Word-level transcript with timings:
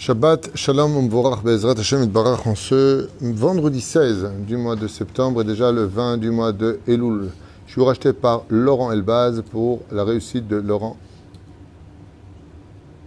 Shabbat 0.00 0.50
Shalom 0.54 0.96
Umvorach 0.96 1.42
Bezrat 1.42 1.78
Hashem 1.78 2.06
Barach 2.06 2.46
en 2.46 2.54
ce 2.54 3.08
vendredi 3.20 3.80
16 3.80 4.30
du 4.46 4.56
mois 4.56 4.76
de 4.76 4.86
septembre 4.86 5.42
et 5.42 5.44
déjà 5.44 5.72
le 5.72 5.84
20 5.84 6.18
du 6.18 6.30
mois 6.30 6.52
de 6.52 6.78
Elul. 6.86 7.30
Je 7.66 7.72
suis 7.72 7.82
racheté 7.82 8.12
par 8.12 8.42
Laurent 8.50 8.92
Elbaz 8.92 9.42
pour 9.50 9.80
la 9.90 10.04
réussite 10.04 10.46
de 10.46 10.56
Laurent 10.56 10.96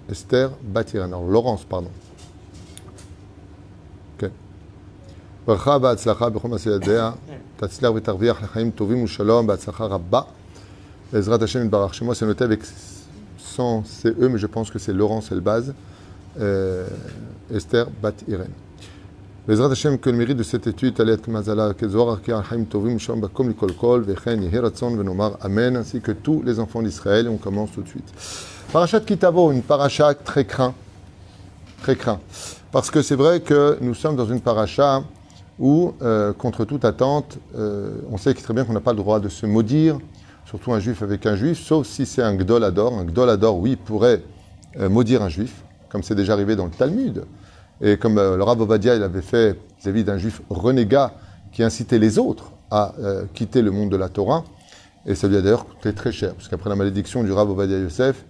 Esther 0.10 0.52
Batiran. 0.64 1.06
Alors 1.06 1.28
Laurence, 1.28 1.64
pardon. 1.64 1.92
Ok. 4.18 4.30
ברכה 5.48 5.78
והצלחה 5.82 6.30
בכל 6.30 6.48
מעשה 6.48 6.70
ידיה, 6.70 7.12
תצליח 7.58 7.92
ותרוויח 7.96 8.44
לחיים 8.44 8.72
טובים 8.72 9.04
ושלום, 9.04 9.48
בהצלחה 9.48 9.86
רבה. 9.86 10.22
בעזרת 11.14 11.42
השם 11.42 11.66
יתברך. 11.66 11.94
Chez 11.94 12.06
moi, 12.06 12.16
c'est 12.16 12.26
noté 12.26 12.44
avec 12.44 12.62
sans 13.38 13.84
CE, 13.84 14.28
mais 14.28 14.38
je 14.38 14.48
pense 14.48 14.70
que 14.70 14.80
c'est 14.80 14.94
Laurence 14.94 15.32
Elbaz. 15.32 15.74
Euh, 16.40 16.88
Esther 17.54 17.86
Bat 18.02 18.24
Irene. 18.28 18.54
בעזרת 19.48 19.72
השם, 19.72 19.96
que 19.98 20.10
le 20.10 20.18
mérite 20.18 20.38
de 20.38 20.44
cette 20.44 20.68
étude, 20.68 20.94
תעלה 20.96 21.14
את 21.14 21.28
מזלה 21.28 21.74
כזוהר 21.74 22.16
כי 22.24 22.34
החיים 22.34 22.66
טובים 22.66 22.96
ושלום 22.96 23.22
בקום 23.22 23.50
לכל 23.50 23.70
כל, 23.78 24.04
וכן 24.06 24.44
יהי 24.44 24.60
רצון 24.60 25.00
ונאמר 25.00 25.34
אמן, 25.46 25.76
ainsi 25.76 26.02
que 26.02 26.12
tous 26.12 26.44
les 26.46 26.60
enfants 26.60 26.82
d'Israël, 26.82 27.26
et 27.26 27.30
on 27.30 27.38
commence 27.38 27.72
tout 27.72 27.82
de 27.82 27.88
suite. 27.88 28.14
Parachat 28.72 29.00
Kitavo, 29.00 29.52
une 29.52 29.64
paracha 29.64 30.14
très 30.14 30.46
craint, 30.46 30.76
très 31.82 31.96
craint. 31.96 32.20
Parce 32.72 32.92
que 32.92 33.02
c'est 33.02 33.16
vrai 33.16 33.40
que 33.40 33.78
nous 33.82 33.96
sommes 33.96 34.16
dans 34.16 34.28
une 34.28 34.42
paracha 34.42 35.02
où, 35.58 35.94
euh, 36.04 36.34
contre 36.34 36.66
toute 36.66 36.86
attente, 36.86 37.40
euh, 37.56 37.96
on 38.12 38.18
sait 38.18 38.34
très 38.36 38.54
bien 38.54 38.64
qu'on 38.64 38.74
n'a 38.74 38.80
pas 38.80 38.94
le 38.94 38.98
droit 38.98 39.20
de 39.20 39.28
se 39.28 39.48
maudire, 39.48 39.98
surtout 40.46 40.72
un 40.72 40.80
juif 40.80 41.02
avec 41.02 41.26
un 41.26 41.36
juif, 41.36 41.60
sauf 41.60 41.88
si 41.88 42.06
c'est 42.06 42.22
un 42.22 42.36
gdolador. 42.36 42.94
Un 42.94 43.06
gdolador, 43.06 43.58
oui, 43.58 43.76
pourrait 43.76 44.22
euh, 44.80 44.88
maudire 44.88 45.24
un 45.24 45.30
juif, 45.30 45.64
comme 45.95 46.03
c'est 46.03 46.17
déjà 46.17 46.33
arrivé 46.33 46.57
dans 46.57 46.65
le 46.65 46.73
Talmud. 46.73 47.25
Et 47.81 47.99
comme 47.99 48.19
euh, 48.19 48.37
le 48.37 48.43
Rav 48.43 48.61
Ovadia, 48.61 48.97
il 48.97 49.05
avait 49.05 49.23
fait 49.23 49.57
vis-à-vis 49.81 50.03
d'un 50.03 50.19
juif 50.19 50.43
renégat 50.51 51.15
qui 51.53 51.63
incitait 51.63 52.01
les 52.01 52.19
autres 52.19 52.51
à 52.73 52.95
euh, 52.99 53.27
quitter 53.33 53.63
le 53.63 53.71
monde 53.71 53.91
de 53.91 53.97
la 53.97 54.09
Torah. 54.09 54.43
Et 55.07 55.15
ça 55.15 55.29
lui 55.29 55.37
a 55.37 55.41
d'ailleurs 55.41 55.67
coûté 55.67 55.93
très 55.93 56.11
cher, 56.11 56.35
parce 56.35 56.49
qu'après 56.49 56.69
la 56.69 56.75
malédiction 56.75 57.23
du 57.23 57.31
Rav 57.31 57.49
Ovadia 57.49 57.79
Yosef, 57.79 58.25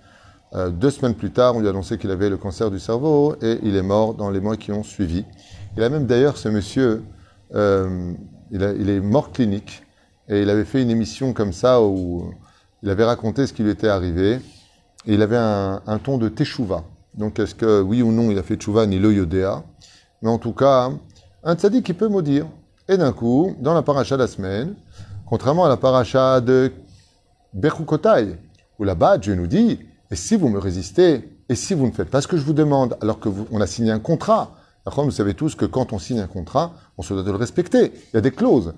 euh, 0.52 0.68
deux 0.68 0.90
semaines 0.90 1.14
plus 1.14 1.30
tard, 1.30 1.56
on 1.56 1.60
lui 1.60 1.66
a 1.66 1.70
annoncé 1.70 1.96
qu'il 1.96 2.10
avait 2.10 2.28
le 2.28 2.36
cancer 2.36 2.70
du 2.70 2.78
cerveau 2.78 3.34
et 3.40 3.60
il 3.62 3.76
est 3.76 3.82
mort 3.82 4.12
dans 4.12 4.28
les 4.28 4.40
mois 4.40 4.58
qui 4.58 4.70
ont 4.70 4.82
suivi. 4.82 5.24
Il 5.78 5.82
a 5.82 5.88
même 5.88 6.04
d'ailleurs, 6.04 6.36
ce 6.36 6.50
monsieur, 6.50 7.02
il 7.54 8.90
est 8.90 9.00
mort 9.00 9.32
clinique 9.32 9.84
et 10.28 10.42
il 10.42 10.50
avait 10.50 10.66
fait 10.66 10.82
une 10.82 10.90
émission 10.90 11.32
comme 11.32 11.54
ça 11.54 11.80
où 11.80 12.30
il 12.82 12.90
avait 12.90 13.04
raconté 13.04 13.46
ce 13.46 13.54
qui 13.54 13.62
lui 13.62 13.70
était 13.70 13.88
arrivé 13.88 14.34
et 15.06 15.14
il 15.14 15.22
avait 15.22 15.38
un, 15.38 15.80
un 15.86 15.98
ton 15.98 16.18
de 16.18 16.28
teshuva. 16.28 16.84
Donc 17.16 17.38
est-ce 17.38 17.54
que 17.54 17.80
oui 17.80 18.02
ou 18.02 18.12
non 18.12 18.30
il 18.30 18.38
a 18.38 18.42
fait 18.42 18.56
teshuva 18.56 18.86
ni 18.86 18.98
le 18.98 19.12
yodéa? 19.12 19.62
Mais 20.22 20.30
en 20.30 20.38
tout 20.38 20.52
cas, 20.52 20.90
un 21.42 21.54
tzaddik 21.54 21.84
qui 21.84 21.94
peut 21.94 22.08
maudire. 22.08 22.46
Et 22.88 22.96
d'un 22.96 23.12
coup, 23.12 23.56
dans 23.60 23.72
la 23.72 23.82
paracha 23.82 24.16
de 24.16 24.22
la 24.22 24.26
semaine, 24.26 24.74
contrairement 25.26 25.64
à 25.64 25.68
la 25.68 25.76
paracha 25.76 26.40
de 26.40 26.72
Bechukotai, 27.54 28.36
où 28.78 28.84
là-bas 28.84 29.18
Dieu 29.18 29.34
nous 29.34 29.46
dit, 29.46 29.78
et 30.10 30.16
si 30.16 30.36
vous 30.36 30.48
me 30.48 30.58
résistez, 30.58 31.30
et 31.48 31.54
si 31.54 31.74
vous 31.74 31.86
ne 31.86 31.92
faites 31.92 32.10
pas 32.10 32.20
ce 32.20 32.28
que 32.28 32.36
je 32.36 32.42
vous 32.42 32.52
demande, 32.52 32.96
alors 33.00 33.20
que 33.20 33.28
on 33.50 33.60
a 33.60 33.66
signé 33.66 33.90
un 33.90 34.00
contrat, 34.00 34.56
vous 34.86 35.10
savez 35.10 35.32
tous 35.34 35.54
que 35.54 35.64
quand 35.64 35.94
on 35.94 35.98
signe 35.98 36.20
un 36.20 36.26
contrat, 36.26 36.72
on 36.98 37.02
se 37.02 37.14
doit 37.14 37.22
de 37.22 37.30
le 37.30 37.38
respecter. 37.38 37.92
Il 38.12 38.14
y 38.14 38.18
a 38.18 38.20
des 38.20 38.30
clauses. 38.30 38.74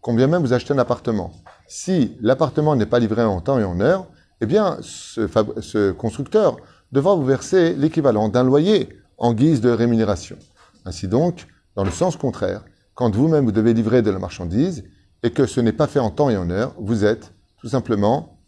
Combien 0.00 0.26
même 0.26 0.42
vous 0.42 0.52
achetez 0.52 0.72
un 0.72 0.78
appartement? 0.78 1.32
Si 1.66 2.16
l'appartement 2.22 2.74
n'est 2.76 2.86
pas 2.86 2.98
livré 2.98 3.22
en 3.22 3.40
temps 3.40 3.58
et 3.58 3.64
en 3.64 3.80
heure, 3.80 4.06
eh 4.40 4.46
bien, 4.46 4.78
ce 4.80 5.90
constructeur 5.92 6.56
devra 6.94 7.14
vous 7.16 7.24
verser 7.24 7.74
l'équivalent 7.74 8.28
d'un 8.28 8.44
loyer 8.44 8.88
en 9.18 9.34
guise 9.34 9.60
de 9.60 9.68
rémunération. 9.68 10.38
Ainsi 10.84 11.08
donc, 11.08 11.46
dans 11.74 11.84
le 11.84 11.90
sens 11.90 12.16
contraire, 12.16 12.64
quand 12.94 13.14
vous-même 13.14 13.44
vous 13.44 13.52
devez 13.52 13.74
livrer 13.74 14.00
de 14.00 14.10
la 14.10 14.20
marchandise 14.20 14.84
et 15.24 15.30
que 15.32 15.44
ce 15.46 15.60
n'est 15.60 15.72
pas 15.72 15.88
fait 15.88 15.98
en 15.98 16.10
temps 16.10 16.30
et 16.30 16.36
en 16.36 16.48
heure, 16.50 16.72
vous 16.78 17.04
êtes 17.04 17.32
tout 17.58 17.68
simplement, 17.68 18.38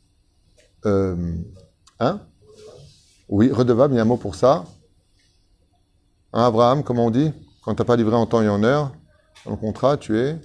euh, 0.84 1.16
hein? 1.98 2.20
Oui, 3.28 3.50
redevable. 3.50 3.94
Il 3.94 3.96
y 3.96 3.98
a 3.98 4.02
un 4.02 4.06
mot 4.06 4.16
pour 4.16 4.36
ça? 4.36 4.64
Hein, 6.32 6.44
Abraham, 6.44 6.84
comment 6.84 7.06
on 7.06 7.10
dit? 7.10 7.32
Quand 7.64 7.74
tu 7.74 7.82
n'as 7.82 7.86
pas 7.86 7.96
livré 7.96 8.14
en 8.14 8.26
temps 8.26 8.42
et 8.42 8.48
en 8.48 8.62
heure, 8.62 8.92
dans 9.44 9.50
le 9.50 9.56
contrat, 9.56 9.96
tu 9.96 10.16
es, 10.16 10.38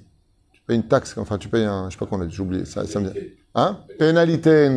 tu 0.52 0.62
payes 0.66 0.78
une 0.78 0.88
taxe. 0.88 1.16
Enfin, 1.20 1.38
tu 1.38 1.48
payes 1.50 1.66
un, 1.66 1.90
je 1.90 1.94
sais 1.94 2.00
pas 2.00 2.08
qu'on 2.08 2.20
a, 2.22 2.28
j'ai 2.28 2.42
oublié. 2.42 2.66
Ça, 2.66 2.88
ça 2.88 3.00
me 3.00 3.12
dit- 3.12 3.20
Hein? 3.54 3.78
Pénalité, 4.00 4.70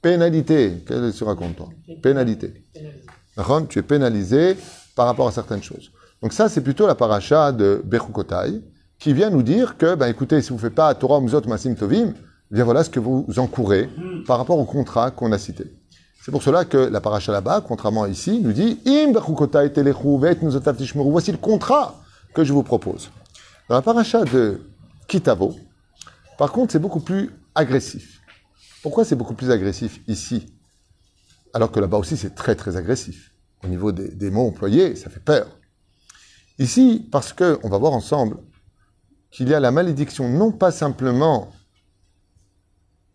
Pénalité. 0.00 0.84
Qu'est-ce 0.86 1.12
que 1.12 1.16
tu 1.16 1.24
racontes, 1.24 1.56
toi 1.56 1.68
Pénalité. 2.02 2.64
D'accord 3.36 3.66
Tu 3.68 3.78
es 3.78 3.82
pénalisé 3.82 4.56
par 4.94 5.06
rapport 5.06 5.28
à 5.28 5.32
certaines 5.32 5.62
choses. 5.62 5.90
Donc 6.22 6.32
ça, 6.32 6.48
c'est 6.48 6.60
plutôt 6.60 6.86
la 6.86 6.94
paracha 6.94 7.52
de 7.52 7.82
Bechukotai, 7.84 8.60
qui 8.98 9.12
vient 9.12 9.30
nous 9.30 9.42
dire 9.42 9.76
que, 9.76 9.94
ben 9.94 10.08
écoutez, 10.08 10.42
si 10.42 10.48
vous 10.50 10.56
ne 10.56 10.60
faites 10.60 10.74
pas 10.74 10.92
Torah 10.94 11.20
Muzot 11.20 11.42
Masim 11.46 11.74
Tovim, 11.74 12.14
eh 12.50 12.54
bien 12.54 12.64
voilà 12.64 12.82
ce 12.82 12.90
que 12.90 12.98
vous 12.98 13.26
encourez 13.36 13.88
par 14.26 14.38
rapport 14.38 14.58
au 14.58 14.64
contrat 14.64 15.10
qu'on 15.10 15.30
a 15.32 15.38
cité. 15.38 15.64
C'est 16.24 16.32
pour 16.32 16.42
cela 16.42 16.64
que 16.64 16.76
la 16.76 17.00
paracha 17.00 17.30
là-bas, 17.30 17.62
contrairement 17.66 18.02
à 18.02 18.08
ici, 18.08 18.40
nous 18.42 18.52
dit 18.52 18.80
Im 18.86 19.12
Bechukotai 19.12 19.72
Telechu 19.72 20.18
Vet. 20.18 20.38
Voici 20.94 21.32
le 21.32 21.38
contrat 21.38 21.94
que 22.34 22.44
je 22.44 22.52
vous 22.52 22.62
propose. 22.62 23.10
Dans 23.68 23.76
la 23.76 23.82
paracha 23.82 24.24
de 24.24 24.60
Kitavo, 25.06 25.54
par 26.36 26.52
contre, 26.52 26.72
c'est 26.72 26.78
beaucoup 26.78 27.00
plus 27.00 27.30
agressif. 27.54 28.17
Pourquoi 28.82 29.04
c'est 29.04 29.16
beaucoup 29.16 29.34
plus 29.34 29.50
agressif 29.50 30.00
ici 30.06 30.46
alors 31.54 31.72
que 31.72 31.80
là-bas 31.80 31.98
aussi 31.98 32.16
c'est 32.16 32.34
très 32.34 32.54
très 32.54 32.76
agressif. 32.76 33.32
Au 33.64 33.68
niveau 33.68 33.90
des, 33.90 34.30
mots 34.30 34.46
employés, 34.46 34.94
ça 34.94 35.10
fait 35.10 35.20
peur. 35.20 35.48
Ici, 36.58 37.08
parce 37.10 37.32
que 37.32 37.58
on 37.64 37.68
va 37.68 37.78
voir 37.78 37.92
ensemble 37.92 38.38
qu'il 39.30 39.48
y 39.48 39.54
a 39.54 39.60
la 39.60 39.70
malédiction 39.70 40.28
non 40.28 40.52
pas 40.52 40.70
simplement 40.70 41.50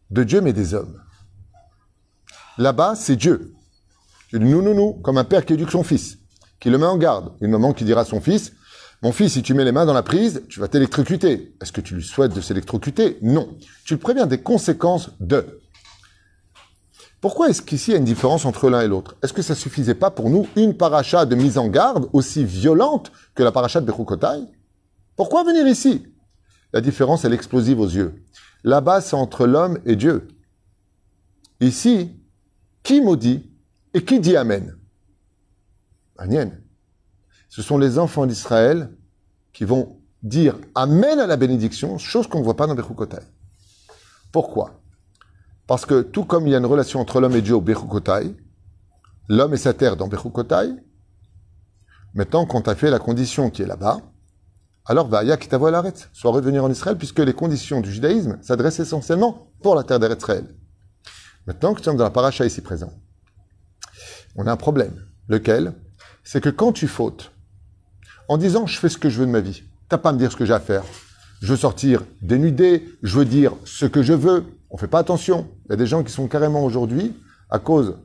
de 0.10 0.24
Dieu, 0.24 0.42
mais 0.42 0.54
des 0.54 0.74
hommes. 0.74 1.02
Là-bas, 2.58 2.96
c'est 2.96 3.16
Dieu. 3.16 3.54
Dit 4.34 4.40
nous, 4.40 4.62
nous, 4.62 4.74
nous, 4.74 4.94
comme 4.96 5.18
un 5.18 5.24
père 5.24 5.46
qui 5.46 5.54
éduque 5.54 5.72
son 5.72 5.84
fils, 5.84 6.18
qui 6.60 6.70
le 6.70 6.78
met 6.78 6.86
en 6.86 6.98
garde. 6.98 7.34
Une 7.42 7.52
maman 7.52 7.74
qui 7.74 7.84
dira 7.86 8.02
à 8.02 8.06
son 8.06 8.20
fils, 8.20 8.54
mon 9.04 9.12
fils, 9.12 9.34
si 9.34 9.44
tu 9.44 9.54
mets 9.54 9.66
les 9.66 9.74
mains 9.74 9.86
dans 9.86 9.94
la 9.94 10.02
prise, 10.02 10.44
tu 10.48 10.62
vas 10.62 10.70
t'électrocuter. 10.70 11.54
Est-ce 11.62 11.74
que 11.74 11.82
tu 11.82 11.94
lui 11.94 12.04
souhaites 12.04 12.34
de 12.34 12.40
s'électrocuter? 12.40 13.18
Non. 13.22 13.50
Tu 13.84 13.96
le 13.96 14.00
préviens 14.00 14.28
des 14.28 14.42
conséquences 14.42 15.10
de. 15.20 15.60
Pourquoi 17.20 17.50
est-ce 17.50 17.62
qu'ici 17.62 17.92
il 17.92 17.94
y 17.94 17.96
a 17.96 18.00
une 18.00 18.06
différence 18.06 18.46
entre 18.46 18.70
l'un 18.70 18.80
et 18.80 18.88
l'autre? 18.88 19.16
Est-ce 19.22 19.34
que 19.34 19.42
ça 19.42 19.56
suffisait 19.56 19.94
pas 19.94 20.10
pour 20.10 20.30
nous 20.30 20.48
une 20.56 20.78
paracha 20.78 21.26
de 21.26 21.36
mise 21.36 21.58
en 21.58 21.68
garde 21.68 22.08
aussi 22.14 22.46
violente 22.46 23.12
que 23.36 23.44
la 23.44 23.52
paracha 23.52 23.82
de 23.82 23.86
Bechukotai 23.86 24.46
Pourquoi 25.18 25.44
venir 25.44 25.68
ici? 25.68 26.08
La 26.72 26.80
différence, 26.80 27.26
est 27.26 27.32
explosive 27.34 27.82
aux 27.82 27.90
yeux. 27.90 28.24
Là-bas, 28.64 29.02
c'est 29.02 29.18
entre 29.18 29.46
l'homme 29.46 29.80
et 29.86 29.98
Dieu. 29.98 30.30
Ici, 31.60 32.12
qui 32.84 33.02
maudit 33.02 33.52
et 33.94 34.04
qui 34.06 34.22
dit 34.22 34.38
Amen? 34.38 34.78
Amen. 36.18 36.63
Ce 37.56 37.62
sont 37.62 37.78
les 37.78 38.00
enfants 38.00 38.26
d'Israël 38.26 38.90
qui 39.54 39.64
vont 39.64 40.00
dire 40.24 40.56
Amen 40.74 41.20
à 41.20 41.28
la 41.28 41.38
bénédiction, 41.38 42.00
chose 42.00 42.26
qu'on 42.26 42.40
ne 42.40 42.44
voit 42.44 42.56
pas 42.56 42.66
dans 42.66 42.74
Bechukotai. 42.74 43.22
Pourquoi? 44.32 44.82
Parce 45.68 45.86
que 45.86 46.02
tout 46.02 46.26
comme 46.26 46.48
il 46.48 46.50
y 46.50 46.56
a 46.56 46.58
une 46.58 46.66
relation 46.66 47.00
entre 47.00 47.22
l'homme 47.22 47.36
et 47.36 47.44
Dieu 47.44 47.54
au 47.54 47.62
Bechukotai, 47.62 48.36
l'homme 49.30 49.54
et 49.54 49.58
sa 49.58 49.76
terre 49.76 49.98
dans 49.98 50.08
Bechukotai, 50.08 50.72
maintenant 52.16 52.48
quand 52.48 52.64
tu 52.64 52.74
fait 52.74 52.90
la 52.90 52.98
condition 52.98 53.52
qui 53.52 53.62
est 53.62 53.68
là-bas, 53.68 54.02
alors 54.86 55.08
va 55.08 55.24
ya 55.24 55.38
kitavo 55.38 55.68
el 55.68 55.76
haaretz, 55.76 56.10
soit 56.12 56.32
revenir 56.32 56.64
en 56.64 56.72
Israël, 56.72 56.98
puisque 56.98 57.20
les 57.20 57.34
conditions 57.34 57.82
du 57.82 57.92
judaïsme 57.92 58.40
s'adressent 58.42 58.80
essentiellement 58.80 59.52
pour 59.62 59.76
la 59.76 59.84
terre 59.84 60.00
d'Israël. 60.00 60.48
Maintenant 61.46 61.76
que 61.76 61.82
nous 61.82 61.84
sommes 61.84 61.98
dans 61.98 62.04
la 62.04 62.10
paracha 62.10 62.48
ici 62.48 62.62
présent, 62.62 62.94
on 64.36 64.48
a 64.48 64.52
un 64.52 64.58
problème. 64.58 65.06
Lequel? 65.28 65.76
C'est 66.24 66.42
que 66.42 66.50
quand 66.50 66.72
tu 66.72 66.88
fautes, 66.88 67.30
en 68.28 68.38
disant 68.38 68.66
je 68.68 68.78
fais 68.78 68.90
ce 68.90 68.98
que 68.98 69.10
je 69.10 69.20
veux 69.20 69.26
de 69.26 69.32
ma 69.32 69.40
vie, 69.40 69.64
t'as 69.90 69.98
pas 69.98 70.10
à 70.10 70.14
me 70.14 70.18
dire 70.18 70.32
ce 70.32 70.38
que 70.38 70.46
j'ai 70.46 70.54
à 70.54 70.60
faire. 70.60 70.84
Je 71.42 71.48
veux 71.48 71.58
sortir 71.58 72.04
dénudé, 72.22 72.88
je 73.04 73.18
veux 73.18 73.26
dire 73.26 73.54
ce 73.66 73.86
que 73.86 74.02
je 74.02 74.14
veux. 74.14 74.46
On 74.70 74.78
fait 74.78 74.88
pas 74.88 75.00
attention. 75.00 75.48
Il 75.66 75.72
y 75.72 75.74
a 75.74 75.76
des 75.76 75.88
gens 75.88 76.04
qui 76.04 76.12
sont 76.12 76.28
carrément 76.28 76.64
aujourd'hui, 76.64 77.14
à 77.50 77.60
cause 77.60 77.98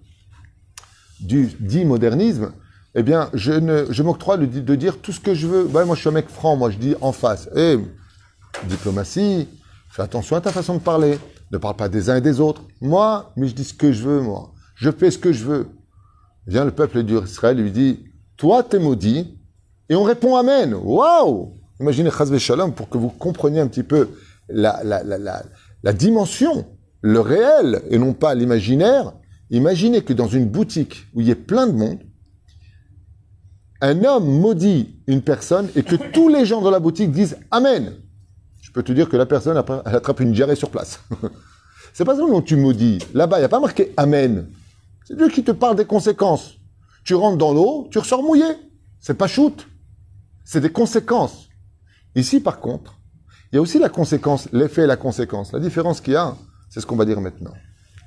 du 1.20 1.46
dit 1.60 1.84
modernisme, 1.84 2.52
eh 2.94 3.02
bien, 3.02 3.30
je, 3.34 3.86
je 3.90 4.02
m'octroie 4.02 4.36
de, 4.36 4.74
dire 4.74 4.98
tout 5.00 5.12
ce 5.12 5.20
que 5.20 5.34
je 5.34 5.46
veux. 5.46 5.64
Moi, 5.64 5.94
je 5.94 6.00
suis 6.00 6.08
un 6.08 6.12
mec 6.12 6.28
franc, 6.28 6.56
moi, 6.56 6.70
je 6.70 6.78
dis 6.78 6.94
en 7.00 7.12
face. 7.12 7.48
Eh, 7.54 7.78
diplomatie, 8.64 9.46
fais 9.90 10.02
attention 10.02 10.36
à 10.36 10.40
ta 10.40 10.50
façon 10.50 10.74
de 10.74 10.80
parler. 10.80 11.18
Ne 11.52 11.58
parle 11.58 11.76
pas 11.76 11.88
des 11.88 12.10
uns 12.10 12.16
et 12.16 12.20
des 12.20 12.40
autres. 12.40 12.62
Moi, 12.80 13.32
mais 13.36 13.48
je 13.48 13.54
dis 13.54 13.64
ce 13.64 13.74
que 13.74 13.92
je 13.92 14.02
veux, 14.02 14.20
moi. 14.20 14.52
Je 14.74 14.90
fais 14.90 15.10
ce 15.10 15.18
que 15.18 15.32
je 15.32 15.44
veux. 15.44 15.68
Vient 16.46 16.64
le 16.64 16.70
peuple 16.70 17.02
d'Israël 17.02 17.58
lui 17.58 17.70
dit, 17.70 18.04
toi, 18.36 18.62
t'es 18.62 18.78
maudit. 18.78 19.37
Et 19.88 19.94
on 19.94 20.02
répond 20.02 20.36
Amen. 20.36 20.74
Waouh 20.74 21.54
Imaginez 21.80 22.10
Chazvé 22.10 22.38
Shalom 22.38 22.72
pour 22.72 22.88
que 22.88 22.98
vous 22.98 23.10
compreniez 23.10 23.60
un 23.60 23.68
petit 23.68 23.82
peu 23.82 24.08
la, 24.48 24.82
la, 24.82 25.02
la, 25.02 25.42
la, 25.82 25.92
dimension, 25.92 26.66
le 27.02 27.20
réel, 27.20 27.82
et 27.90 27.98
non 27.98 28.12
pas 28.12 28.34
l'imaginaire 28.34 29.12
Imaginez 29.50 30.02
que 30.02 30.12
dans 30.12 30.28
une 30.28 30.46
boutique 30.46 31.06
où 31.14 31.20
il 31.20 31.28
y 31.28 31.30
ait 31.30 31.34
plein 31.34 31.66
de 31.66 31.72
monde, 31.72 32.00
un 33.80 34.04
homme 34.04 34.26
maudit 34.26 34.98
une 35.06 35.22
personne 35.22 35.68
et 35.74 35.82
que 35.82 35.96
tous 35.96 36.28
les 36.28 36.44
gens 36.44 36.60
dans 36.60 36.70
la 36.70 36.80
boutique 36.80 37.12
disent 37.12 37.38
Amen. 37.50 37.94
Je 38.60 38.72
peux 38.72 38.82
te 38.82 38.92
dire 38.92 39.08
que 39.08 39.16
la 39.16 39.24
personne 39.24 39.56
elle 39.56 39.94
attrape 39.94 40.20
une 40.20 40.32
diarrhée 40.32 40.56
sur 40.56 40.70
place. 40.70 41.00
C'est 41.94 42.04
pas 42.04 42.14
dont 42.14 42.42
tu 42.42 42.56
maudis. 42.56 42.98
Là-bas, 43.14 43.38
il 43.38 43.40
n'y 43.40 43.46
a 43.46 43.48
pas 43.48 43.60
marqué 43.60 43.92
Amen. 43.96 44.46
C'est 45.04 45.16
Dieu 45.16 45.28
qui 45.28 45.42
te 45.42 45.52
parle 45.52 45.76
des 45.76 45.86
conséquences. 45.86 46.56
Tu 47.04 47.14
rentres 47.14 47.38
dans 47.38 47.54
l'eau, 47.54 47.88
tu 47.90 47.98
ressors 47.98 48.22
mouillé. 48.22 48.44
C'est 49.00 49.14
pas 49.14 49.26
shoot. 49.28 49.66
C'est 50.50 50.62
des 50.62 50.72
conséquences. 50.72 51.50
Ici, 52.14 52.40
par 52.40 52.58
contre, 52.58 52.98
il 53.52 53.56
y 53.56 53.58
a 53.58 53.60
aussi 53.60 53.78
la 53.78 53.90
conséquence, 53.90 54.48
l'effet 54.50 54.84
et 54.84 54.86
la 54.86 54.96
conséquence. 54.96 55.52
La 55.52 55.60
différence 55.60 56.00
qu'il 56.00 56.14
y 56.14 56.16
a, 56.16 56.36
c'est 56.70 56.80
ce 56.80 56.86
qu'on 56.86 56.96
va 56.96 57.04
dire 57.04 57.20
maintenant. 57.20 57.52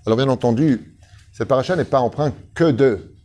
Alors, 0.07 0.17
bien 0.17 0.27
entendu, 0.27 0.97
cette 1.31 1.47
paracha 1.47 1.75
n'est 1.75 1.85
pas 1.85 1.99
empreinte 1.99 2.33
que 2.55 2.71
de 2.71 3.15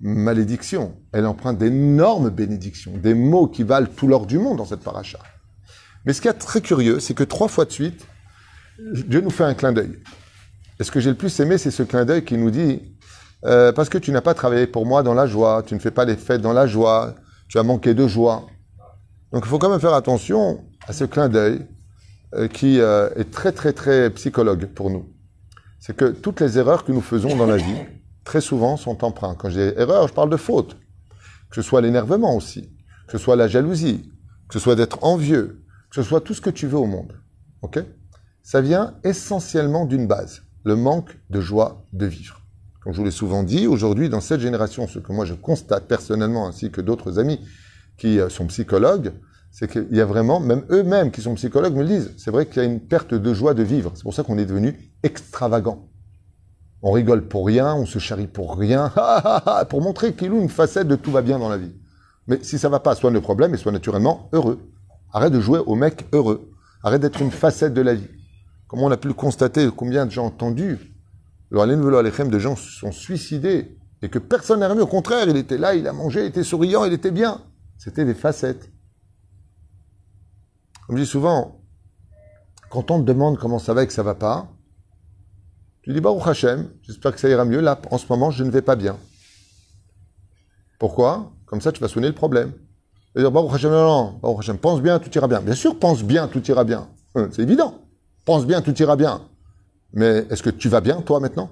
malédiction. 0.00 0.96
Elle 1.12 1.26
emprunte 1.26 1.58
d'énormes 1.58 2.30
bénédictions, 2.30 2.96
des 2.96 3.14
mots 3.14 3.46
qui 3.46 3.62
valent 3.62 3.86
tout 3.86 4.08
l'or 4.08 4.26
du 4.26 4.40
monde 4.40 4.58
dans 4.58 4.66
cette 4.66 4.82
paracha. 4.82 5.20
Mais 6.04 6.12
ce 6.12 6.20
qui 6.20 6.26
est 6.26 6.32
très 6.32 6.62
curieux, 6.62 6.98
c'est 6.98 7.14
que 7.14 7.22
trois 7.22 7.46
fois 7.46 7.64
de 7.64 7.70
suite, 7.70 8.04
Dieu 9.06 9.20
nous 9.20 9.30
fait 9.30 9.44
un 9.44 9.54
clin 9.54 9.72
d'œil. 9.72 10.02
Et 10.80 10.82
ce 10.82 10.90
que 10.90 10.98
j'ai 10.98 11.10
le 11.10 11.16
plus 11.16 11.38
aimé, 11.38 11.58
c'est 11.58 11.70
ce 11.70 11.84
clin 11.84 12.04
d'œil 12.04 12.24
qui 12.24 12.36
nous 12.36 12.50
dit 12.50 12.80
euh, 13.44 13.70
parce 13.70 13.88
que 13.88 13.98
tu 13.98 14.10
n'as 14.10 14.20
pas 14.20 14.34
travaillé 14.34 14.66
pour 14.66 14.84
moi 14.84 15.04
dans 15.04 15.14
la 15.14 15.28
joie, 15.28 15.62
tu 15.64 15.74
ne 15.74 15.78
fais 15.78 15.92
pas 15.92 16.04
les 16.04 16.16
fêtes 16.16 16.40
dans 16.40 16.52
la 16.52 16.66
joie, 16.66 17.14
tu 17.52 17.58
as 17.58 17.62
manqué 17.64 17.92
de 17.92 18.06
joie. 18.06 18.46
Donc 19.30 19.42
il 19.44 19.48
faut 19.48 19.58
quand 19.58 19.68
même 19.68 19.78
faire 19.78 19.92
attention 19.92 20.64
à 20.88 20.94
ce 20.94 21.04
clin 21.04 21.28
d'œil 21.28 21.66
euh, 22.34 22.48
qui 22.48 22.80
euh, 22.80 23.10
est 23.14 23.30
très 23.30 23.52
très 23.52 23.74
très 23.74 24.08
psychologue 24.08 24.64
pour 24.68 24.88
nous. 24.88 25.12
C'est 25.78 25.94
que 25.94 26.06
toutes 26.06 26.40
les 26.40 26.56
erreurs 26.56 26.82
que 26.82 26.92
nous 26.92 27.02
faisons 27.02 27.36
dans 27.36 27.44
la 27.44 27.58
vie, 27.58 27.76
très 28.24 28.40
souvent, 28.40 28.78
sont 28.78 29.04
empreintes. 29.04 29.36
Quand 29.36 29.50
j'ai 29.50 29.78
erreur, 29.78 30.08
je 30.08 30.14
parle 30.14 30.30
de 30.30 30.38
faute. 30.38 30.78
Que 31.50 31.56
ce 31.56 31.60
soit 31.60 31.82
l'énervement 31.82 32.34
aussi, 32.34 32.70
que 33.06 33.18
ce 33.18 33.18
soit 33.18 33.36
la 33.36 33.48
jalousie, 33.48 34.10
que 34.48 34.54
ce 34.54 34.58
soit 34.58 34.74
d'être 34.74 35.04
envieux, 35.04 35.62
que 35.90 35.96
ce 35.96 36.02
soit 36.02 36.22
tout 36.22 36.32
ce 36.32 36.40
que 36.40 36.48
tu 36.48 36.66
veux 36.66 36.78
au 36.78 36.86
monde. 36.86 37.20
Ok? 37.60 37.84
Ça 38.42 38.62
vient 38.62 38.94
essentiellement 39.04 39.84
d'une 39.84 40.06
base, 40.06 40.42
le 40.64 40.74
manque 40.74 41.18
de 41.28 41.42
joie 41.42 41.84
de 41.92 42.06
vivre. 42.06 42.41
Comme 42.82 42.92
je 42.92 42.98
vous 42.98 43.04
l'ai 43.04 43.12
souvent 43.12 43.42
dit, 43.42 43.66
aujourd'hui, 43.66 44.08
dans 44.08 44.20
cette 44.20 44.40
génération, 44.40 44.88
ce 44.88 44.98
que 44.98 45.12
moi 45.12 45.24
je 45.24 45.34
constate 45.34 45.86
personnellement, 45.86 46.48
ainsi 46.48 46.70
que 46.70 46.80
d'autres 46.80 47.18
amis 47.18 47.40
qui 47.96 48.18
euh, 48.18 48.28
sont 48.28 48.46
psychologues, 48.46 49.12
c'est 49.52 49.70
qu'il 49.70 49.86
y 49.92 50.00
a 50.00 50.06
vraiment, 50.06 50.40
même 50.40 50.64
eux-mêmes 50.70 51.10
qui 51.10 51.20
sont 51.20 51.34
psychologues 51.34 51.74
me 51.74 51.82
le 51.82 51.88
disent, 51.88 52.14
c'est 52.16 52.30
vrai 52.30 52.46
qu'il 52.46 52.62
y 52.62 52.64
a 52.64 52.68
une 52.68 52.80
perte 52.80 53.14
de 53.14 53.34
joie 53.34 53.54
de 53.54 53.62
vivre. 53.62 53.92
C'est 53.94 54.02
pour 54.02 54.14
ça 54.14 54.24
qu'on 54.24 54.38
est 54.38 54.46
devenu 54.46 54.92
extravagant. 55.02 55.88
On 56.80 56.90
rigole 56.90 57.28
pour 57.28 57.46
rien, 57.46 57.74
on 57.74 57.86
se 57.86 57.98
charrie 58.00 58.26
pour 58.26 58.56
rien, 58.56 58.92
pour 59.68 59.82
montrer 59.82 60.14
qu'il 60.14 60.32
a 60.32 60.36
une 60.36 60.48
facette 60.48 60.88
de 60.88 60.96
tout 60.96 61.12
va 61.12 61.22
bien 61.22 61.38
dans 61.38 61.50
la 61.50 61.58
vie. 61.58 61.72
Mais 62.26 62.38
si 62.42 62.58
ça 62.58 62.68
va 62.68 62.80
pas, 62.80 62.94
soit 62.94 63.10
le 63.10 63.20
problème 63.20 63.54
et 63.54 63.58
soit 63.58 63.72
naturellement 63.72 64.28
heureux. 64.32 64.58
Arrête 65.12 65.32
de 65.32 65.40
jouer 65.40 65.60
au 65.60 65.74
mec 65.74 66.06
heureux. 66.12 66.50
Arrête 66.82 67.02
d'être 67.02 67.20
une 67.20 67.30
facette 67.30 67.74
de 67.74 67.82
la 67.82 67.94
vie. 67.94 68.08
Comme 68.66 68.80
on 68.80 68.90
a 68.90 68.96
pu 68.96 69.08
le 69.08 69.14
constater, 69.14 69.68
combien 69.76 70.06
de 70.06 70.10
gens 70.10 70.26
entendus, 70.26 70.91
de 71.52 72.38
gens 72.38 72.56
se 72.56 72.70
sont 72.70 72.92
suicidés 72.92 73.78
et 74.00 74.08
que 74.08 74.18
personne 74.18 74.60
n'a 74.60 74.68
remis. 74.68 74.80
Au 74.80 74.86
contraire, 74.86 75.28
il 75.28 75.36
était 75.36 75.58
là, 75.58 75.74
il 75.74 75.86
a 75.86 75.92
mangé, 75.92 76.20
il 76.20 76.26
était 76.26 76.44
souriant, 76.44 76.84
il 76.84 76.92
était 76.92 77.10
bien. 77.10 77.40
C'était 77.78 78.04
des 78.04 78.14
facettes. 78.14 78.70
Comme 80.86 80.96
je 80.96 81.02
dis 81.02 81.08
souvent, 81.08 81.62
quand 82.70 82.90
on 82.90 83.00
te 83.00 83.04
demande 83.04 83.38
comment 83.38 83.58
ça 83.58 83.74
va 83.74 83.82
et 83.82 83.86
que 83.86 83.92
ça 83.92 84.02
va 84.02 84.14
pas, 84.14 84.48
tu 85.82 85.92
dis 85.92 86.00
Baruch 86.00 86.26
Hashem, 86.26 86.70
j'espère 86.82 87.12
que 87.12 87.20
ça 87.20 87.28
ira 87.28 87.44
mieux. 87.44 87.60
Là, 87.60 87.80
en 87.90 87.98
ce 87.98 88.06
moment, 88.08 88.30
je 88.30 88.44
ne 88.44 88.50
vais 88.50 88.62
pas 88.62 88.76
bien. 88.76 88.96
Pourquoi? 90.78 91.32
Comme 91.46 91.60
ça, 91.60 91.70
tu 91.70 91.80
vas 91.80 91.88
sonner 91.88 92.08
le 92.08 92.14
problème. 92.14 92.52
Tu 93.14 93.20
dire 93.20 93.30
Baruch 93.30 93.54
Hashem, 93.54 93.70
non, 93.70 93.84
non, 93.84 94.18
Baruch 94.22 94.38
Hashem, 94.40 94.58
pense 94.58 94.80
bien, 94.80 94.98
tout 94.98 95.10
ira 95.16 95.28
bien. 95.28 95.40
Bien 95.40 95.54
sûr, 95.54 95.78
pense 95.78 96.02
bien, 96.02 96.28
tout 96.28 96.42
ira 96.50 96.64
bien. 96.64 96.88
Hein, 97.14 97.28
c'est 97.32 97.42
évident. 97.42 97.78
Pense 98.24 98.46
bien, 98.46 98.62
tout 98.62 98.74
ira 98.80 98.96
bien. 98.96 99.28
Mais 99.92 100.26
est-ce 100.30 100.42
que 100.42 100.50
tu 100.50 100.68
vas 100.68 100.80
bien, 100.80 101.00
toi, 101.02 101.20
maintenant? 101.20 101.50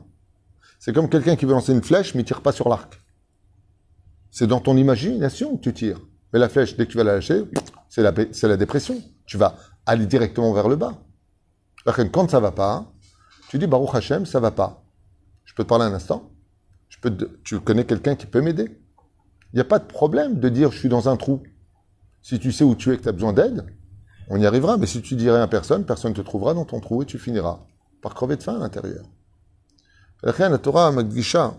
C'est 0.78 0.94
comme 0.94 1.08
quelqu'un 1.08 1.36
qui 1.36 1.44
veut 1.44 1.52
lancer 1.52 1.72
une 1.72 1.82
flèche, 1.82 2.14
mais 2.14 2.22
il 2.22 2.24
tire 2.24 2.40
pas 2.40 2.52
sur 2.52 2.68
l'arc. 2.68 3.00
C'est 4.30 4.46
dans 4.46 4.60
ton 4.60 4.76
imagination 4.76 5.56
que 5.56 5.62
tu 5.62 5.74
tires. 5.74 6.00
Mais 6.32 6.38
la 6.38 6.48
flèche, 6.48 6.76
dès 6.76 6.86
que 6.86 6.92
tu 6.92 6.96
vas 6.96 7.04
la 7.04 7.14
lâcher, 7.14 7.44
c'est 7.88 8.02
la, 8.02 8.12
la 8.12 8.56
dépression. 8.56 9.02
Tu 9.26 9.36
vas 9.36 9.56
aller 9.84 10.06
directement 10.06 10.52
vers 10.52 10.68
le 10.68 10.76
bas. 10.76 10.94
Quand 11.84 12.30
ça 12.30 12.40
va 12.40 12.52
pas, 12.52 12.92
tu 13.48 13.58
dis 13.58 13.66
Baruch 13.66 13.94
Hashem, 13.94 14.26
ça 14.26 14.40
va 14.40 14.50
pas. 14.52 14.84
Je 15.44 15.54
peux 15.54 15.64
te 15.64 15.68
parler 15.68 15.84
un 15.84 15.92
instant? 15.92 16.30
Tu 17.44 17.60
connais 17.60 17.84
quelqu'un 17.84 18.14
qui 18.14 18.26
peut 18.26 18.40
m'aider? 18.40 18.80
Il 19.52 19.56
n'y 19.56 19.60
a 19.60 19.64
pas 19.64 19.78
de 19.80 19.84
problème 19.84 20.38
de 20.38 20.48
dire 20.48 20.70
je 20.70 20.78
suis 20.78 20.88
dans 20.88 21.08
un 21.08 21.16
trou. 21.16 21.42
Si 22.22 22.38
tu 22.38 22.52
sais 22.52 22.64
où 22.64 22.74
tu 22.74 22.90
es 22.90 22.94
et 22.94 22.98
que 22.98 23.02
tu 23.02 23.08
as 23.08 23.12
besoin 23.12 23.32
d'aide, 23.32 23.66
on 24.28 24.38
y 24.38 24.46
arrivera. 24.46 24.76
Mais 24.76 24.86
si 24.86 25.02
tu 25.02 25.16
dirais 25.16 25.40
à 25.40 25.48
personne, 25.48 25.84
personne 25.84 26.12
ne 26.12 26.16
te 26.16 26.20
trouvera 26.20 26.54
dans 26.54 26.64
ton 26.64 26.80
trou 26.80 27.02
et 27.02 27.06
tu 27.06 27.18
finiras 27.18 27.60
par 28.02 28.14
crever 28.14 28.36
de 28.36 28.42
faim 28.42 28.56
à 28.56 28.58
l'intérieur. 28.58 29.04
La 30.22 30.58
Torah 30.58 30.92
Magdisha 30.92 31.54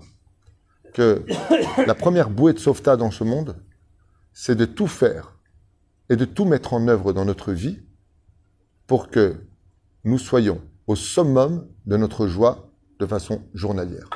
que 0.93 1.23
la 1.85 1.95
première 1.95 2.29
bouée 2.29 2.53
de 2.53 2.59
sauvetage 2.59 2.97
dans 2.97 3.11
ce 3.11 3.23
monde, 3.23 3.55
c'est 4.33 4.55
de 4.55 4.65
tout 4.65 4.87
faire 4.87 5.37
et 6.09 6.15
de 6.15 6.25
tout 6.25 6.45
mettre 6.45 6.73
en 6.73 6.87
œuvre 6.87 7.13
dans 7.13 7.25
notre 7.25 7.53
vie 7.53 7.79
pour 8.87 9.09
que 9.09 9.35
nous 10.03 10.17
soyons 10.17 10.61
au 10.87 10.95
summum 10.95 11.67
de 11.85 11.97
notre 11.97 12.27
joie 12.27 12.69
de 12.99 13.05
façon 13.05 13.41
journalière. 13.53 14.09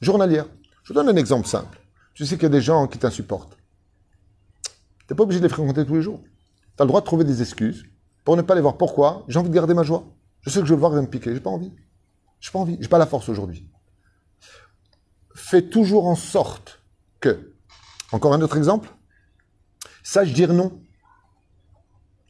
Journalière. 0.00 0.46
Je 0.82 0.92
vous 0.92 0.94
donne 0.94 1.08
un 1.08 1.16
exemple 1.16 1.46
simple. 1.46 1.80
Tu 2.14 2.26
sais 2.26 2.34
qu'il 2.34 2.44
y 2.44 2.46
a 2.46 2.50
des 2.50 2.60
gens 2.60 2.88
qui 2.88 2.98
t'insupportent. 2.98 3.56
Tu 4.64 4.70
n'es 5.10 5.16
pas 5.16 5.22
obligé 5.22 5.40
de 5.40 5.44
les 5.44 5.52
fréquenter 5.52 5.86
tous 5.86 5.94
les 5.94 6.02
jours. 6.02 6.20
Tu 6.76 6.82
as 6.82 6.84
le 6.84 6.88
droit 6.88 7.00
de 7.00 7.06
trouver 7.06 7.24
des 7.24 7.40
excuses 7.40 7.84
pour 8.24 8.36
ne 8.36 8.42
pas 8.42 8.54
les 8.54 8.60
voir. 8.60 8.76
Pourquoi? 8.76 9.24
J'ai 9.28 9.38
envie 9.38 9.48
de 9.48 9.54
garder 9.54 9.74
ma 9.74 9.82
joie. 9.82 10.04
Je 10.42 10.50
sais 10.50 10.60
que 10.60 10.66
je 10.66 10.74
vais 10.74 10.80
voir, 10.80 10.92
va 10.92 11.00
me 11.00 11.06
piquer. 11.06 11.32
J'ai 11.32 11.40
pas 11.40 11.50
envie. 11.50 11.72
J'ai 12.40 12.50
pas 12.50 12.58
envie. 12.58 12.76
J'ai 12.80 12.88
pas 12.88 12.98
la 12.98 13.06
force 13.06 13.28
aujourd'hui. 13.28 13.68
Fais 15.34 15.62
toujours 15.62 16.06
en 16.06 16.16
sorte 16.16 16.82
que, 17.20 17.54
encore 18.10 18.34
un 18.34 18.42
autre 18.42 18.56
exemple, 18.56 18.90
sache 20.02 20.32
dire 20.32 20.52
non. 20.52 20.80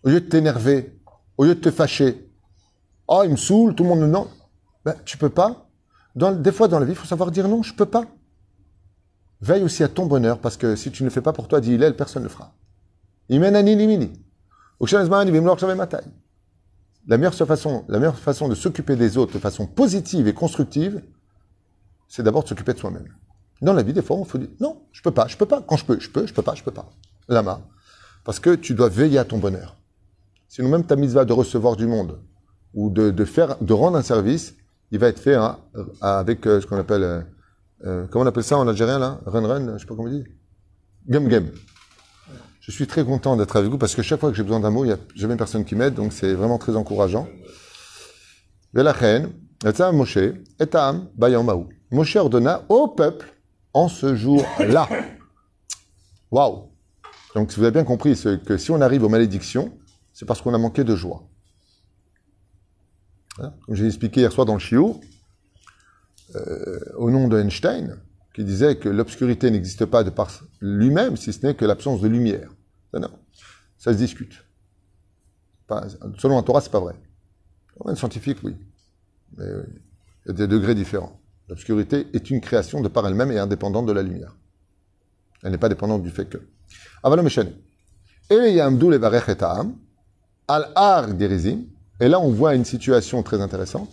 Au 0.05 0.09
lieu 0.09 0.21
de 0.21 0.29
t'énerver, 0.29 1.01
au 1.37 1.45
lieu 1.45 1.55
de 1.55 1.61
te 1.61 1.71
fâcher, 1.71 2.31
oh, 3.09 3.23
il 3.25 3.31
me 3.31 3.37
saoule, 3.37 3.75
tout 3.75 3.83
le 3.83 3.89
monde 3.89 4.01
me 4.01 4.07
non. 4.07 4.29
Ben, 4.85 4.95
tu 5.05 5.17
peux 5.17 5.31
pas. 5.31 5.69
Dans, 6.15 6.33
des 6.33 6.53
fois, 6.53 6.69
dans 6.69 6.79
la 6.79 6.85
vie, 6.85 6.93
il 6.93 6.99
faut 6.99 7.07
savoir 7.07 7.31
dire 7.31 7.49
non, 7.49 7.63
je 7.63 7.73
peux 7.75 7.87
pas. 7.87 8.05
Veille 9.41 9.63
aussi 9.63 9.83
à 9.83 9.89
ton 9.89 10.07
bonheur, 10.07 10.39
parce 10.39 10.57
que 10.57 10.77
si 10.77 10.93
tu 10.93 11.03
ne 11.03 11.09
le 11.09 11.13
fais 11.13 11.23
pas 11.23 11.33
pour 11.33 11.49
toi, 11.49 11.61
dit 11.61 11.73
il 11.75 11.97
personne 11.97 12.23
ne 12.23 12.29
le 12.29 12.33
fera. 12.33 12.55
La 17.09 17.19
meilleure 17.19 17.35
façon, 17.35 17.85
la 17.89 17.99
meilleure 17.99 18.19
façon 18.19 18.49
de 18.49 18.55
s'occuper 18.55 18.97
des 18.97 19.19
autres 19.19 19.35
de 19.35 19.39
façon 19.39 19.67
positive 19.67 20.29
et 20.29 20.35
constructive, 20.35 21.03
c'est 22.09 22.23
d'abord 22.23 22.45
de 22.45 22.49
s'occuper 22.49 22.75
de 22.75 22.79
soi-même. 22.79 23.09
Dans 23.61 23.73
la 23.73 23.83
vie, 23.83 23.93
des 23.93 24.03
fois, 24.03 24.17
on 24.17 24.25
faut 24.25 24.39
dire 24.39 24.49
non, 24.61 24.83
je 24.93 25.03
peux 25.03 25.11
pas, 25.11 25.27
je 25.27 25.37
peux 25.37 25.47
pas. 25.47 25.63
Quand 25.63 25.77
je 25.77 25.85
peux, 25.85 25.99
je 25.99 26.11
peux, 26.11 26.27
je 26.27 26.35
peux 26.35 26.43
pas, 26.43 26.55
je 26.55 26.63
peux 26.63 26.71
pas. 26.71 26.91
Lama. 27.29 27.63
Parce 28.25 28.39
que 28.39 28.55
tu 28.55 28.75
dois 28.75 28.89
veiller 28.89 29.19
à 29.19 29.25
ton 29.25 29.39
bonheur. 29.39 29.77
Sinon, 30.49 30.69
même 30.69 30.85
ta 30.85 30.97
mitzvah 30.97 31.25
de 31.25 31.33
recevoir 31.33 31.77
du 31.77 31.87
monde, 31.87 32.19
ou 32.75 32.91
de, 32.91 33.25
faire, 33.25 33.57
de 33.61 33.73
rendre 33.73 33.97
un 33.97 34.03
service, 34.03 34.55
il 34.91 34.99
va 34.99 35.09
être 35.09 35.19
fait 35.19 35.35
hein, 35.35 35.59
avec 36.01 36.47
euh, 36.47 36.61
ce 36.61 36.67
qu'on 36.67 36.79
appelle, 36.79 37.03
euh, 37.03 37.21
euh, 37.85 38.07
comment 38.11 38.25
on 38.25 38.29
appelle 38.29 38.45
ça 38.45 38.59
en 38.59 38.69
algérien 38.69 38.99
là? 38.99 39.21
Ren 39.27 39.47
ren, 39.47 39.73
je 39.75 39.79
sais 39.79 39.87
pas 39.87 39.95
comment 39.95 40.09
on 40.09 40.13
dit. 40.13 40.25
Gem 41.09 41.31
gem. 41.31 41.51
Je 42.63 42.71
suis 42.71 42.87
très 42.87 43.05
content 43.05 43.37
d'être 43.37 43.57
avec 43.57 43.69
vous 43.69 43.77
parce 43.77 43.97
que 43.97 44.03
chaque 44.03 44.21
fois 44.21 44.31
que 44.31 44.37
j'ai 44.37 44.45
besoin 44.45 44.61
d'un 44.61 44.71
mot, 44.71 44.85
il 44.85 44.89
n'y 44.89 44.95
a 44.95 44.99
jamais 45.17 45.37
personne 45.37 45.65
qui 45.65 45.75
m'aide, 45.75 45.95
donc 45.95 46.13
c'est 46.13 46.33
vraiment 46.33 46.59
très 46.59 46.77
encourageant. 46.77 47.27
Moshe, 49.93 50.19
etam 50.61 51.09
Moshe 51.91 52.17
ordonna 52.17 52.65
au 52.69 52.87
peuple 52.87 53.35
en 53.75 53.89
ce 53.89 54.15
jour-là. 54.15 54.89
Waouh 56.31 56.71
Donc 57.35 57.53
vous 57.53 57.63
avez 57.63 57.73
bien 57.73 57.83
compris 57.83 58.17
que 58.47 58.57
si 58.57 58.71
on 58.71 58.81
arrive 58.81 59.03
aux 59.03 59.09
malédictions, 59.09 59.77
c'est 60.13 60.25
parce 60.25 60.41
qu'on 60.41 60.55
a 60.55 60.59
manqué 60.59 60.85
de 60.85 60.95
joie. 60.95 61.25
Hein, 63.41 63.53
comme 63.67 63.75
j'ai 63.75 63.87
expliqué 63.87 64.21
hier 64.21 64.31
soir 64.31 64.47
dans 64.47 64.55
le 64.55 64.61
Chiot, 64.61 65.01
euh, 66.37 66.79
au 66.97 67.11
nom 67.11 67.27
d'Einstein, 67.27 68.01
qui 68.35 68.45
disait 68.45 68.77
que 68.77 68.89
l'obscurité 68.89 69.51
n'existe 69.51 69.85
pas 69.85 70.05
de 70.05 70.11
par 70.11 70.31
lui-même, 70.61 71.17
si 71.17 71.33
ce 71.33 71.47
n'est 71.47 71.55
que 71.55 71.65
l'absence 71.65 72.01
de 72.01 72.09
lumière. 72.09 72.51
Non. 72.95 73.11
Ça 73.79 73.93
se 73.93 73.99
discute. 73.99 74.45
selon 76.19 76.39
un 76.39 76.43
Torah, 76.43 76.61
c'est 76.61 76.73
pas 76.73 76.81
vrai. 76.81 76.95
Un 77.85 77.95
scientifique, 77.95 78.39
oui. 78.43 78.55
Mais 79.37 79.45
il 80.25 80.29
y 80.29 80.31
a 80.31 80.35
des 80.35 80.47
degrés 80.47 80.75
différents. 80.75 81.21
L'obscurité 81.49 82.07
est 82.13 82.31
une 82.31 82.41
création 82.41 82.81
de 82.81 82.89
par 82.89 83.07
elle-même 83.07 83.33
et 83.33 83.39
indépendante 83.39 83.87
de 83.87 83.93
la 83.93 84.03
lumière. 84.03 84.37
Elle 85.43 85.53
n'est 85.53 85.59
pas 85.59 85.69
dépendante 85.69 86.03
du 86.03 86.11
fait 86.11 86.27
que. 86.27 86.39
Al-Ar 90.49 91.09
Et 92.01 92.09
là, 92.09 92.21
on 92.21 92.31
voit 92.31 92.55
une 92.55 92.65
situation 92.65 93.23
très 93.23 93.41
intéressante. 93.41 93.91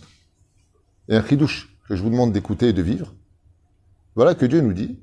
Et 1.08 1.16
un 1.16 1.26
chidouche 1.26 1.76
que 1.88 1.96
je 1.96 2.02
vous 2.02 2.10
demande 2.10 2.32
d'écouter 2.32 2.68
et 2.68 2.72
de 2.72 2.82
vivre, 2.82 3.12
voilà 4.14 4.34
que 4.34 4.46
Dieu 4.46 4.60
nous 4.60 4.72
dit, 4.72 4.98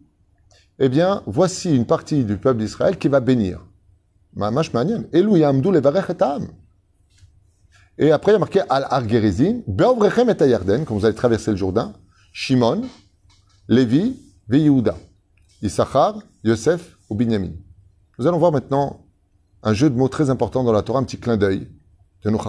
eh 0.80 0.90
bien, 0.90 1.24
voici 1.26 1.76
une 1.76 1.86
partie 1.86 2.24
du 2.24 2.38
peuple 2.38 2.60
d'Israël 2.60 2.98
qui 2.98 3.08
va 3.08 3.20
bénir. 3.20 3.66
Et 8.00 8.12
après, 8.12 8.32
il 8.32 8.34
y 8.34 8.36
a 8.36 8.40
marqué 8.40 8.62
Al-Argerizim, 8.70 9.64
Beovrechem 9.68 10.30
et 10.30 10.48
Yarden, 10.48 10.86
quand 10.86 10.96
vous 10.96 11.06
allez 11.06 11.16
traverser 11.16 11.52
le 11.52 11.58
Jourdain, 11.58 11.94
Shimon, 12.32 12.84
Lévi, 13.68 14.20
Yehuda, 14.52 14.96
Issachar, 15.64 16.20
Yosef 16.44 16.98
ou 17.10 17.16
Binyamin. 17.16 17.54
Nous 18.20 18.28
allons 18.28 18.38
voir 18.38 18.52
maintenant 18.52 19.06
un 19.64 19.74
jeu 19.74 19.90
de 19.90 19.96
mots 19.96 20.10
très 20.10 20.30
important 20.30 20.64
dans 20.64 20.72
la 20.72 20.84
Torah, 20.84 21.00
un 21.00 21.04
petit 21.04 21.20
clin 21.20 21.38
d'œil 21.38 21.68
de 22.24 22.30
nos. 22.30 22.40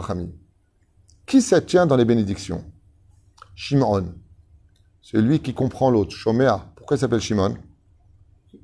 Qui 1.26 1.40
se 1.40 1.56
tient 1.56 1.86
dans 1.86 1.96
les 1.96 2.04
bénédictions? 2.04 2.64
Shimon, 3.54 4.14
celui 5.10 5.40
qui 5.40 5.54
comprend 5.54 5.90
l'autre. 5.90 6.14
Shomea, 6.14 6.70
pourquoi 6.76 6.98
il 6.98 7.00
s'appelle 7.00 7.22
Shimon? 7.22 7.56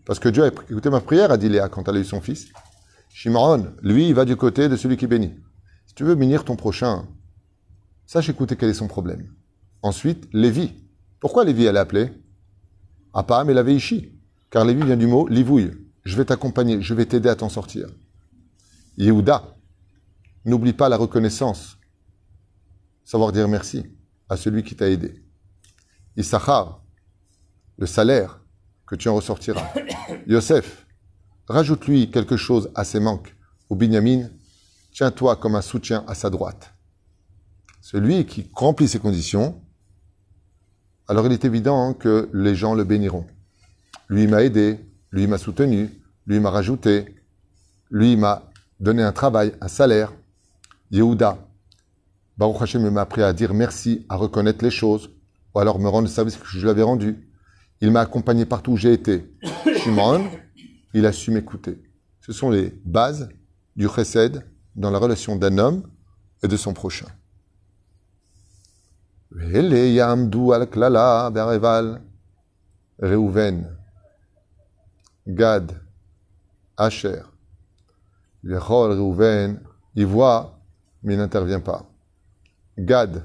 Parce 0.05 0.19
que 0.19 0.29
Dieu 0.29 0.45
a 0.45 0.49
écouté 0.49 0.91
ma 0.91 1.01
prière, 1.01 1.31
a 1.31 1.39
dit 1.39 1.49
Léa 1.49 1.71
quand 1.71 1.89
elle 1.89 1.97
a 1.97 2.01
eu 2.01 2.05
son 2.05 2.21
fils. 2.21 2.49
Shimon, 3.09 3.73
lui, 3.81 4.09
il 4.09 4.15
va 4.15 4.27
du 4.27 4.37
côté 4.37 4.69
de 4.69 4.77
celui 4.77 4.99
qui 4.99 5.07
bénit. 5.07 5.33
Si 5.87 5.95
tu 5.95 6.05
veux 6.05 6.15
bénir 6.15 6.45
ton 6.45 6.55
prochain, 6.55 7.09
sache 8.05 8.29
écouter 8.29 8.57
quel 8.57 8.69
est 8.69 8.75
son 8.75 8.89
problème. 8.89 9.33
Ensuite, 9.81 10.29
Lévi. 10.35 10.75
Pourquoi 11.19 11.45
Lévi 11.45 11.65
elle 11.65 11.77
est 11.77 11.79
appelée? 11.79 12.13
Apam 13.15 13.49
et 13.49 13.55
la 13.55 13.63
Veishi. 13.63 14.13
Car 14.51 14.67
Lévi 14.67 14.85
vient 14.85 14.99
du 14.99 15.07
mot 15.07 15.27
livouille. 15.27 15.71
Je 16.05 16.15
vais 16.15 16.27
t'accompagner, 16.27 16.83
je 16.83 16.93
vais 16.93 17.07
t'aider 17.07 17.31
à 17.31 17.37
t'en 17.37 17.49
sortir. 17.49 17.89
Yehuda. 18.99 19.57
N'oublie 20.45 20.75
pas 20.75 20.91
la 20.91 20.99
reconnaissance. 20.99 21.79
Savoir 23.03 23.33
dire 23.33 23.49
merci 23.49 23.87
à 24.29 24.37
celui 24.37 24.63
qui 24.63 24.77
t'a 24.77 24.91
aidé. 24.91 25.24
Issachar. 26.17 26.83
Le 27.79 27.87
salaire 27.87 28.41
que 28.87 28.95
tu 28.95 29.09
en 29.09 29.17
ressortiras. 29.17 29.73
Yosef. 30.27 30.87
Rajoute-lui 31.49 32.11
quelque 32.11 32.37
chose 32.37 32.71
à 32.75 32.85
ses 32.85 33.01
manques. 33.01 33.35
Ou 33.71 33.77
Binyamin. 33.77 34.29
Tiens-toi 34.93 35.37
comme 35.37 35.57
un 35.57 35.63
soutien 35.63 36.05
à 36.07 36.15
sa 36.15 36.31
droite. 36.31 36.73
Celui 37.81 38.25
qui 38.27 38.49
remplit 38.55 38.89
ces 38.89 38.99
conditions, 38.99 39.61
alors 41.09 41.27
il 41.27 41.33
est 41.33 41.45
évident 41.45 41.93
que 41.93 42.31
les 42.33 42.55
gens 42.55 42.75
le 42.75 42.85
béniront. 42.85 43.27
Lui 44.09 44.27
m'a 44.27 44.43
aidé, 44.43 44.79
lui 45.11 45.27
m'a 45.27 45.37
soutenu, 45.37 45.91
lui 46.27 46.41
m'a 46.41 46.51
rajouté, 46.51 47.15
lui 47.91 48.17
m'a 48.17 48.51
donné 48.81 49.03
un 49.03 49.13
travail, 49.13 49.53
un 49.61 49.69
salaire. 49.69 50.13
Yehuda, 50.91 51.39
Baruch 52.39 52.63
Hashem 52.63 52.89
m'a 52.89 53.03
appris 53.03 53.23
à 53.23 53.33
dire 53.33 53.53
merci, 53.53 54.07
à 54.09 54.17
reconnaître 54.17 54.65
les 54.65 54.71
choses, 54.71 55.11
ou 55.55 55.59
alors 55.61 55.79
me 55.79 55.89
rendre 55.89 56.09
le 56.09 56.13
service 56.13 56.37
que 56.37 56.47
je 56.47 56.61
lui 56.61 56.69
avais 56.69 56.83
rendu. 56.83 57.29
Il 57.81 57.91
m'a 57.91 58.01
accompagné 58.01 58.45
partout 58.45 58.73
où 58.73 58.77
j'ai 58.77 58.93
été. 58.93 59.33
Shimon, 59.79 60.29
il 60.95 61.07
a 61.07 61.13
su 61.13 61.31
m'écouter. 61.31 61.83
Ce 62.21 62.33
sont 62.33 62.51
les 62.51 62.71
bases 62.85 63.29
du 63.77 63.89
chesed 63.89 64.45
dans 64.75 64.91
la 64.91 64.99
relation 64.99 65.37
d'un 65.37 65.59
homme 65.59 65.83
et 66.43 66.49
de 66.49 66.57
son 66.57 66.73
prochain. 66.73 67.07
Il 79.97 80.07
voit, 80.07 80.61
mais 81.03 81.15
il 81.15 81.19
n'intervient 81.19 81.61
pas. 81.61 81.91
Gad, 82.79 83.25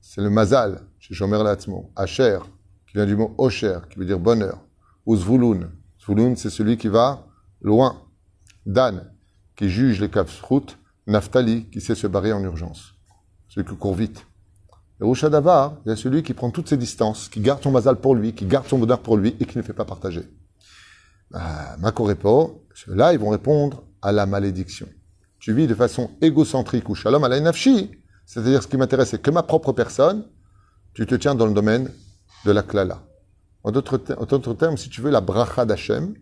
c'est 0.00 0.20
le 0.20 0.30
mazal, 0.30 0.87
chez 1.08 1.14
Shomer 1.14 1.42
Latzmo. 1.42 1.90
Asher, 1.96 2.38
qui 2.86 2.94
vient 2.94 3.06
du 3.06 3.16
mot 3.16 3.34
Osher, 3.38 3.80
qui 3.88 3.98
veut 3.98 4.04
dire 4.04 4.18
bonheur. 4.18 4.60
Ou 5.06 5.16
Zvulun. 5.16 5.70
Zvulun, 6.04 6.36
c'est 6.36 6.50
celui 6.50 6.76
qui 6.76 6.88
va 6.88 7.26
loin. 7.62 8.02
Dan, 8.66 9.10
qui 9.56 9.70
juge 9.70 10.00
les 10.00 10.10
route. 10.42 10.78
Naftali, 11.06 11.70
qui 11.70 11.80
sait 11.80 11.94
se 11.94 12.06
barrer 12.06 12.34
en 12.34 12.42
urgence. 12.42 12.92
Celui 13.48 13.66
qui 13.66 13.74
court 13.76 13.94
vite. 13.94 14.26
Et 15.00 15.30
Davar, 15.30 15.78
il 15.86 15.88
y 15.88 15.92
a 15.92 15.96
celui 15.96 16.22
qui 16.22 16.34
prend 16.34 16.50
toutes 16.50 16.68
ses 16.68 16.76
distances, 16.76 17.30
qui 17.30 17.40
garde 17.40 17.62
son 17.62 17.70
mazal 17.70 17.96
pour 17.96 18.14
lui, 18.14 18.34
qui 18.34 18.44
garde 18.44 18.66
son 18.66 18.78
bonheur 18.78 19.00
pour 19.00 19.16
lui 19.16 19.34
et 19.40 19.46
qui 19.46 19.56
ne 19.56 19.62
fait 19.62 19.72
pas 19.72 19.86
partager. 19.86 20.28
Bah, 21.30 21.76
Makorepo, 21.78 22.66
ceux-là, 22.74 23.14
ils 23.14 23.18
vont 23.18 23.30
répondre 23.30 23.84
à 24.02 24.12
la 24.12 24.26
malédiction. 24.26 24.88
Tu 25.38 25.54
vis 25.54 25.66
de 25.66 25.74
façon 25.74 26.10
égocentrique 26.20 26.90
ou 26.90 26.94
shalom 26.94 27.24
à 27.24 27.28
la 27.28 27.52
c'est-à-dire 27.52 28.62
ce 28.62 28.68
qui 28.68 28.76
m'intéresse, 28.76 29.10
c'est 29.10 29.22
que 29.22 29.30
ma 29.30 29.42
propre 29.42 29.72
personne, 29.72 30.26
tu 30.98 31.06
te 31.06 31.14
tiens 31.14 31.36
dans 31.36 31.46
le 31.46 31.54
domaine 31.54 31.92
de 32.44 32.50
la 32.50 32.64
klala. 32.64 33.00
En 33.62 33.70
d'autres 33.70 34.54
termes, 34.54 34.76
si 34.76 34.90
tu 34.90 35.00
veux 35.00 35.12
la 35.12 35.20
bracha 35.20 35.64
d'Hachem, 35.64 36.12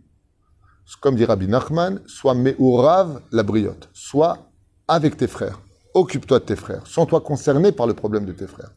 comme 1.01 1.17
dit 1.17 1.25
Rabbi 1.25 1.49
Nachman, 1.49 2.03
sois 2.07 2.35
me'urav 2.35 3.23
la 3.33 3.43
briotte, 3.43 3.89
sois 3.95 4.51
avec 4.87 5.17
tes 5.17 5.29
frères. 5.29 5.63
Occupe-toi 5.95 6.41
de 6.41 6.45
tes 6.45 6.57
frères. 6.57 6.87
Sens-toi 6.87 7.23
concerné 7.23 7.73
par 7.73 7.87
le 7.87 7.95
problème 7.95 8.27
de 8.27 8.33
tes 8.33 8.47
frères. 8.47 8.73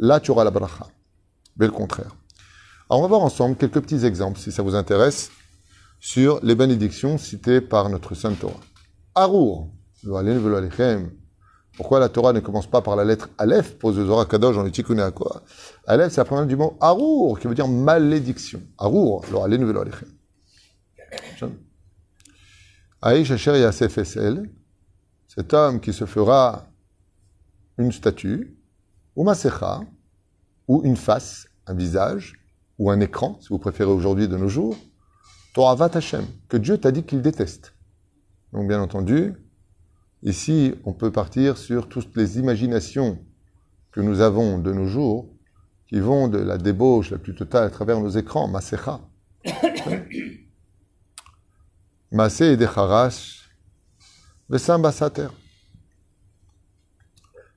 Là, 0.00 0.18
tu 0.18 0.32
auras 0.32 0.42
la 0.42 0.50
bracha. 0.50 0.88
Mais 1.56 1.66
le 1.66 1.72
contraire. 1.72 2.16
Alors, 2.90 2.98
on 2.98 3.02
va 3.02 3.06
voir 3.06 3.20
ensemble 3.20 3.54
quelques 3.54 3.80
petits 3.80 4.04
exemples, 4.04 4.40
si 4.40 4.50
ça 4.50 4.64
vous 4.64 4.74
intéresse, 4.74 5.30
sur 6.00 6.40
les 6.42 6.56
bénédictions 6.56 7.16
citées 7.16 7.60
par 7.60 7.88
notre 7.90 8.16
Sainte 8.16 8.40
Torah. 8.40 8.58
Arour, 9.14 9.70
pourquoi 11.76 11.98
la 11.98 12.08
Torah 12.08 12.32
ne 12.32 12.40
commence 12.40 12.66
pas 12.66 12.82
par 12.82 12.96
la 12.96 13.04
lettre 13.04 13.30
Aleph? 13.38 13.78
Pose 13.78 13.96
Zohar 13.96 14.28
Kadosh 14.28 14.56
dans 14.56 14.62
le 14.62 15.10
quoi 15.10 15.42
Aleph, 15.86 16.12
c'est 16.12 16.20
la 16.20 16.24
première 16.24 16.46
du 16.46 16.56
mot 16.56 16.76
Arour, 16.80 17.38
qui 17.40 17.48
veut 17.48 17.54
dire 17.54 17.68
malédiction. 17.68 18.62
Arour, 18.78 19.24
lo 19.30 19.42
alenu 19.42 19.64
velo 19.64 19.80
alechem. 19.80 20.08
Aïch 23.02 23.30
Asher 23.30 23.58
Yasef 23.58 23.98
cet 25.34 25.52
homme 25.52 25.80
qui 25.80 25.92
se 25.92 26.06
fera 26.06 26.66
une 27.76 27.90
statue, 27.90 28.56
ou 29.16 29.24
masecha, 29.24 29.80
ou 30.68 30.82
une 30.84 30.96
face, 30.96 31.48
un 31.66 31.74
visage, 31.74 32.34
ou 32.78 32.90
un 32.90 33.00
écran, 33.00 33.38
si 33.40 33.48
vous 33.48 33.58
préférez 33.58 33.90
aujourd'hui 33.90 34.28
de 34.28 34.36
nos 34.36 34.48
jours, 34.48 34.76
Toravat 35.54 35.90
Hashem, 35.94 36.24
que 36.48 36.56
Dieu 36.56 36.78
t'a 36.78 36.92
dit 36.92 37.02
qu'il 37.02 37.20
déteste. 37.20 37.74
Donc 38.52 38.68
bien 38.68 38.80
entendu, 38.80 39.34
ici 40.24 40.74
on 40.84 40.92
peut 40.92 41.12
partir 41.12 41.56
sur 41.56 41.88
toutes 41.88 42.16
les 42.16 42.38
imaginations 42.38 43.24
que 43.92 44.00
nous 44.00 44.20
avons 44.20 44.58
de 44.58 44.72
nos 44.72 44.86
jours, 44.86 45.30
qui 45.86 46.00
vont 46.00 46.26
de 46.26 46.38
la 46.38 46.58
débauche 46.58 47.12
la 47.12 47.18
plus 47.18 47.36
totale 47.36 47.64
à 47.64 47.70
travers 47.70 48.00
nos 48.00 48.10
écrans, 48.10 48.48
Masecha. 48.48 49.00
Masé 52.10 52.52
et 52.52 52.56
Decharash, 52.56 53.44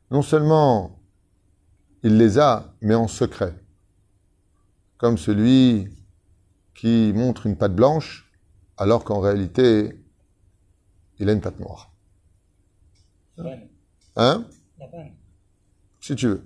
non 0.10 0.22
seulement 0.22 1.00
il 2.04 2.18
les 2.18 2.40
a, 2.40 2.74
mais 2.82 2.96
en 2.96 3.08
secret. 3.08 3.56
Comme 4.98 5.18
celui 5.18 5.90
qui 6.74 7.12
montre 7.14 7.46
une 7.46 7.58
patte 7.58 7.76
blanche, 7.76 8.32
alors 8.78 9.04
qu'en 9.04 9.20
réalité, 9.20 10.02
il 11.20 11.30
a 11.30 11.34
une 11.34 11.42
patte 11.42 11.60
noire. 11.60 11.92
Hein? 14.16 14.46
Si 16.00 16.16
tu 16.16 16.28
veux. 16.28 16.44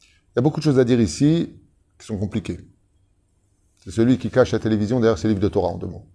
Il 0.00 0.36
y 0.36 0.38
a 0.38 0.42
beaucoup 0.42 0.60
de 0.60 0.64
choses 0.64 0.78
à 0.78 0.84
dire 0.84 1.00
ici 1.00 1.56
qui 1.98 2.06
sont 2.06 2.18
compliquées. 2.18 2.60
C'est 3.78 3.90
celui 3.90 4.18
qui 4.18 4.30
cache 4.30 4.52
la 4.52 4.58
télévision 4.58 5.00
derrière 5.00 5.18
ses 5.18 5.28
livres 5.28 5.40
de 5.40 5.48
Torah 5.48 5.68
en 5.68 5.78
deux 5.78 5.86
mots. 5.86 6.06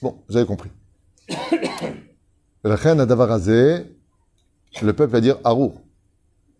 Bon, 0.00 0.22
vous 0.28 0.36
avez 0.36 0.46
compris. 0.46 0.70
La 2.64 2.76
reine 2.76 2.98
le 4.82 4.92
peuple 4.92 5.12
va 5.12 5.20
dire 5.20 5.38
Arour. 5.44 5.82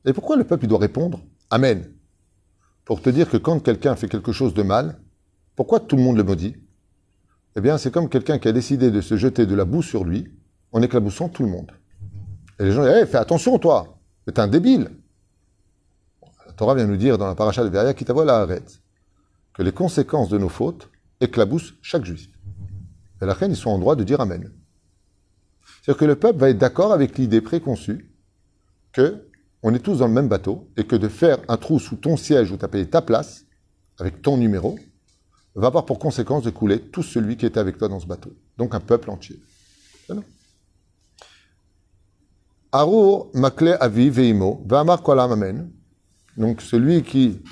Et 0.05 0.13
pourquoi 0.13 0.37
le 0.37 0.45
peuple 0.45 0.67
doit 0.67 0.79
répondre 0.79 1.21
Amen 1.51 1.93
Pour 2.85 3.01
te 3.01 3.11
dire 3.11 3.31
que 3.31 3.37
quand 3.37 3.61
quelqu'un 3.61 3.97
fait 3.97 4.09
quelque 4.09 4.33
chose 4.33 4.55
de 4.55 4.63
mal, 4.63 5.01
pourquoi 5.57 5.81
tout 5.81 5.97
le 5.97 6.03
monde 6.03 6.17
le 6.17 6.25
maudit? 6.25 6.57
Eh 7.57 7.61
bien, 7.61 7.79
c'est 7.79 7.91
comme 7.91 8.09
quelqu'un 8.09 8.39
qui 8.39 8.49
a 8.49 8.53
décidé 8.53 8.91
de 8.91 9.01
se 9.01 9.17
jeter 9.17 9.47
de 9.47 9.55
la 9.55 9.65
boue 9.65 9.83
sur 9.83 10.05
lui 10.05 10.33
en 10.73 10.81
éclaboussant 10.83 11.29
tout 11.29 11.43
le 11.43 11.51
monde. 11.51 11.71
Et 12.59 12.65
les 12.65 12.73
gens 12.73 12.83
disent 12.83 12.93
hey, 12.93 13.07
fais 13.07 13.19
attention, 13.19 13.59
toi, 13.59 13.99
t'es 14.25 14.41
un 14.41 14.49
débile. 14.49 14.91
La 16.47 16.53
Torah 16.53 16.75
vient 16.75 16.87
nous 16.87 16.97
dire 16.97 17.19
dans 17.19 17.27
la 17.27 17.35
paracha 17.35 17.65
de 17.65 17.69
Veria, 17.69 17.95
qui 17.95 18.05
la 18.05 18.37
arrête, 18.37 18.81
que 19.55 19.63
les 19.63 19.73
conséquences 19.73 20.29
de 20.29 20.39
nos 20.39 20.49
fautes 20.49 20.89
éclaboussent 21.21 21.75
chaque 21.83 22.05
juif. 22.05 22.29
Et 23.21 23.27
la 23.27 23.35
reine, 23.35 23.53
ils 23.53 23.57
sont 23.57 23.71
en 23.71 23.79
droit 23.79 23.97
de 23.97 24.05
dire 24.05 24.21
Amen. 24.21 24.51
C'est-à-dire 25.83 25.99
que 25.99 26.05
le 26.05 26.17
peuple 26.17 26.39
va 26.39 26.51
être 26.51 26.59
d'accord 26.59 26.93
avec 26.93 27.19
l'idée 27.19 27.41
préconçue 27.41 28.11
que 28.93 29.29
on 29.63 29.73
est 29.75 29.79
tous 29.79 29.99
dans 29.99 30.09
le 30.09 30.13
même 30.13 30.29
bateau 30.29 30.69
et 30.77 30.85
que 30.85 30.97
de 30.97 31.09
faire 31.09 31.39
un 31.49 31.57
trou 31.57 31.79
sous 31.79 31.97
ton 31.97 32.17
siège 32.17 32.51
où 32.51 32.57
tu 32.57 32.67
payé 32.67 32.89
ta 32.89 33.01
place, 33.01 33.45
avec 33.99 34.23
ton 34.23 34.37
numéro, 34.37 34.79
va 35.55 35.67
avoir 35.67 35.85
pour 35.85 35.99
conséquence 35.99 36.43
de 36.43 36.51
couler 36.51 36.81
tout 36.81 37.03
celui 37.03 37.37
qui 37.37 37.47
était 37.47 37.61
avec 37.61 37.79
toi 37.79 37.89
dans 37.89 38.01
ce 38.01 38.07
bateau. 38.07 38.33
Donc 38.57 38.75
un 38.75 38.81
peuple 38.81 39.11
entier. 39.11 39.41
Arur 42.75 43.31
makle 43.35 43.77
avi 43.81 44.09
veimo, 44.09 44.63
va'amar 44.67 45.03
kolam 45.03 45.33
amen. 45.33 45.71
Donc 46.39 46.63
celui 46.63 47.03
qui 47.03 47.43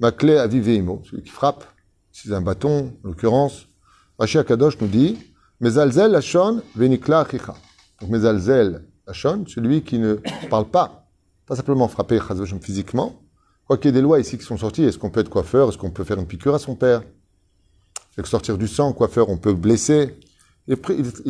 makle 0.00 0.38
avi 0.38 0.60
veimo, 0.60 1.02
celui 1.04 1.22
qui 1.22 1.30
frappe, 1.30 1.64
c'est 2.10 2.32
un 2.32 2.40
bâton, 2.40 2.94
en 3.04 3.08
l'occurrence, 3.08 3.66
Rashi 4.18 4.38
Akadosh 4.38 4.80
nous 4.80 4.88
dit, 4.88 5.18
mezalzel 5.60 6.10
lashon 6.10 6.62
venikla 6.74 7.20
achicha. 7.20 7.54
Donc 8.00 8.08
mezalzel 8.08 8.86
lashon, 9.06 9.44
celui 9.46 9.82
qui 9.82 9.98
ne 9.98 10.14
parle 10.48 10.70
pas, 10.70 11.06
pas 11.44 11.56
simplement 11.56 11.86
frapper 11.88 12.18
physiquement. 12.62 13.20
Quoi 13.66 13.78
qu'il 13.78 13.86
y 13.86 13.88
ait 13.88 13.92
des 13.92 14.00
lois 14.00 14.20
ici 14.20 14.38
qui 14.38 14.44
sont 14.44 14.56
sorties, 14.56 14.84
est-ce 14.84 14.98
qu'on 14.98 15.10
peut 15.10 15.20
être 15.20 15.28
coiffeur, 15.28 15.68
est-ce 15.68 15.78
qu'on 15.78 15.90
peut 15.90 16.04
faire 16.04 16.18
une 16.18 16.26
piqûre 16.26 16.54
à 16.54 16.58
son 16.58 16.76
père? 16.76 17.02
Que 18.16 18.26
sortir 18.26 18.56
du 18.56 18.68
sang, 18.68 18.92
coiffeur, 18.92 19.28
on 19.28 19.36
peut 19.36 19.52
blesser. 19.52 20.18
Il 20.68 20.74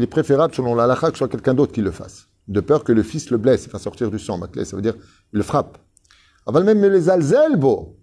est 0.03 0.07
préférable, 0.07 0.55
selon 0.55 0.75
la 0.75 0.85
halakha, 0.85 1.09
que 1.09 1.15
ce 1.15 1.19
soit 1.19 1.29
quelqu'un 1.29 1.55
d'autre 1.55 1.73
qui 1.73 1.81
le 1.81 1.91
fasse. 1.91 2.29
De 2.47 2.61
peur 2.61 2.85
que 2.85 2.93
le 2.93 3.03
fils 3.03 3.31
le 3.31 3.39
blesse, 3.39 3.65
il 3.65 3.71
fasse 3.71 3.83
sortir 3.83 4.11
du 4.11 4.19
sang. 4.19 4.39
Ça 4.63 4.77
veut 4.77 4.83
dire, 4.83 4.95
il 5.33 5.39
le 5.39 5.43
frappe. 5.43 5.79
Avant 6.47 6.63
même 6.63 6.85
les 6.85 7.09
alzelbo. 7.09 7.99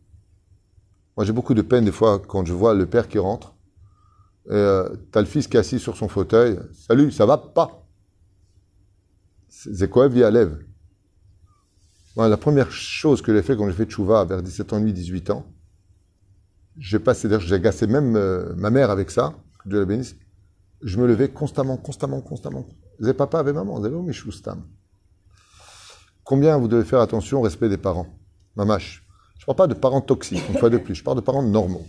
Moi, 1.16 1.25
j'ai 1.25 1.32
beaucoup 1.32 1.54
de 1.54 1.62
peine 1.62 1.86
des 1.86 1.92
fois 1.92 2.20
quand 2.20 2.44
je 2.46 2.54
vois 2.54 2.74
le 2.74 2.86
père 2.86 3.08
qui 3.08 3.20
rentre. 3.20 3.56
Euh, 4.50 4.90
t'as 5.12 5.22
le 5.22 5.28
fils 5.28 5.48
qui 5.48 5.56
est 5.56 5.60
assis 5.62 5.80
sur 5.80 5.96
son 5.96 6.10
fauteuil. 6.10 6.60
Salut, 6.74 7.12
ça 7.12 7.25
va 7.25 7.38
pas? 7.38 7.88
C'est 9.48 9.90
quoi, 9.90 10.10
via 10.10 10.30
La 12.15 12.38
première 12.38 12.72
chose 12.72 13.24
que 13.24 13.34
j'ai 13.34 13.41
fait 13.41 13.58
quand 13.58 13.67
j'ai 13.67 13.74
fait 13.74 13.86
Tchouva 13.86 14.24
vers 14.25 14.43
17 14.43 14.74
ans, 14.74 14.79
18 14.79 15.32
ans, 15.32 15.46
j'ai 16.77 17.00
passé, 17.00 17.27
j'ai 17.39 17.55
agacé 17.55 17.88
même 17.88 18.15
euh, 18.15 18.53
ma 18.55 18.70
mère 18.70 18.91
avec 18.91 19.10
ça, 19.10 19.34
que 19.63 19.70
Dieu 19.70 19.79
la 19.79 19.86
bénisse. 19.86 20.15
Je 20.82 21.00
me 21.00 21.08
levais 21.08 21.29
constamment, 21.29 21.77
constamment, 21.77 22.22
constamment. 22.22 22.65
Vous 23.00 23.13
papa 23.13 23.39
avec 23.39 23.55
maman, 23.55 23.79
vous 23.79 23.86
avez 23.86 24.13
stam? 24.32 24.63
Combien 26.24 26.58
vous 26.58 26.67
devez 26.67 26.84
faire 26.84 27.01
attention 27.01 27.39
au 27.39 27.41
respect 27.41 27.70
des 27.70 27.77
parents? 27.77 28.08
Mamache. 28.55 29.05
Je 29.39 29.43
ne 29.43 29.46
parle 29.48 29.58
pas 29.58 29.74
de 29.74 29.79
parents 29.79 30.01
toxiques, 30.01 30.43
une 30.50 30.58
fois 30.58 30.70
de 30.70 30.77
plus. 30.77 30.96
Je 30.96 31.03
parle 31.03 31.17
de 31.17 31.22
parents 31.22 31.43
normaux. 31.43 31.86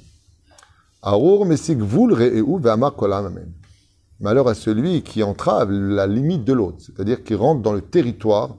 Malheur 4.21 4.49
à 4.49 4.55
celui 4.55 5.03
qui 5.03 5.23
entrave 5.23 5.71
la 5.71 6.07
limite 6.07 6.45
de 6.45 6.53
l'autre, 6.53 6.79
c'est-à-dire 6.81 7.23
qui 7.23 7.35
rentre 7.35 7.63
dans 7.63 7.73
le 7.73 7.83
territoire 7.83 8.57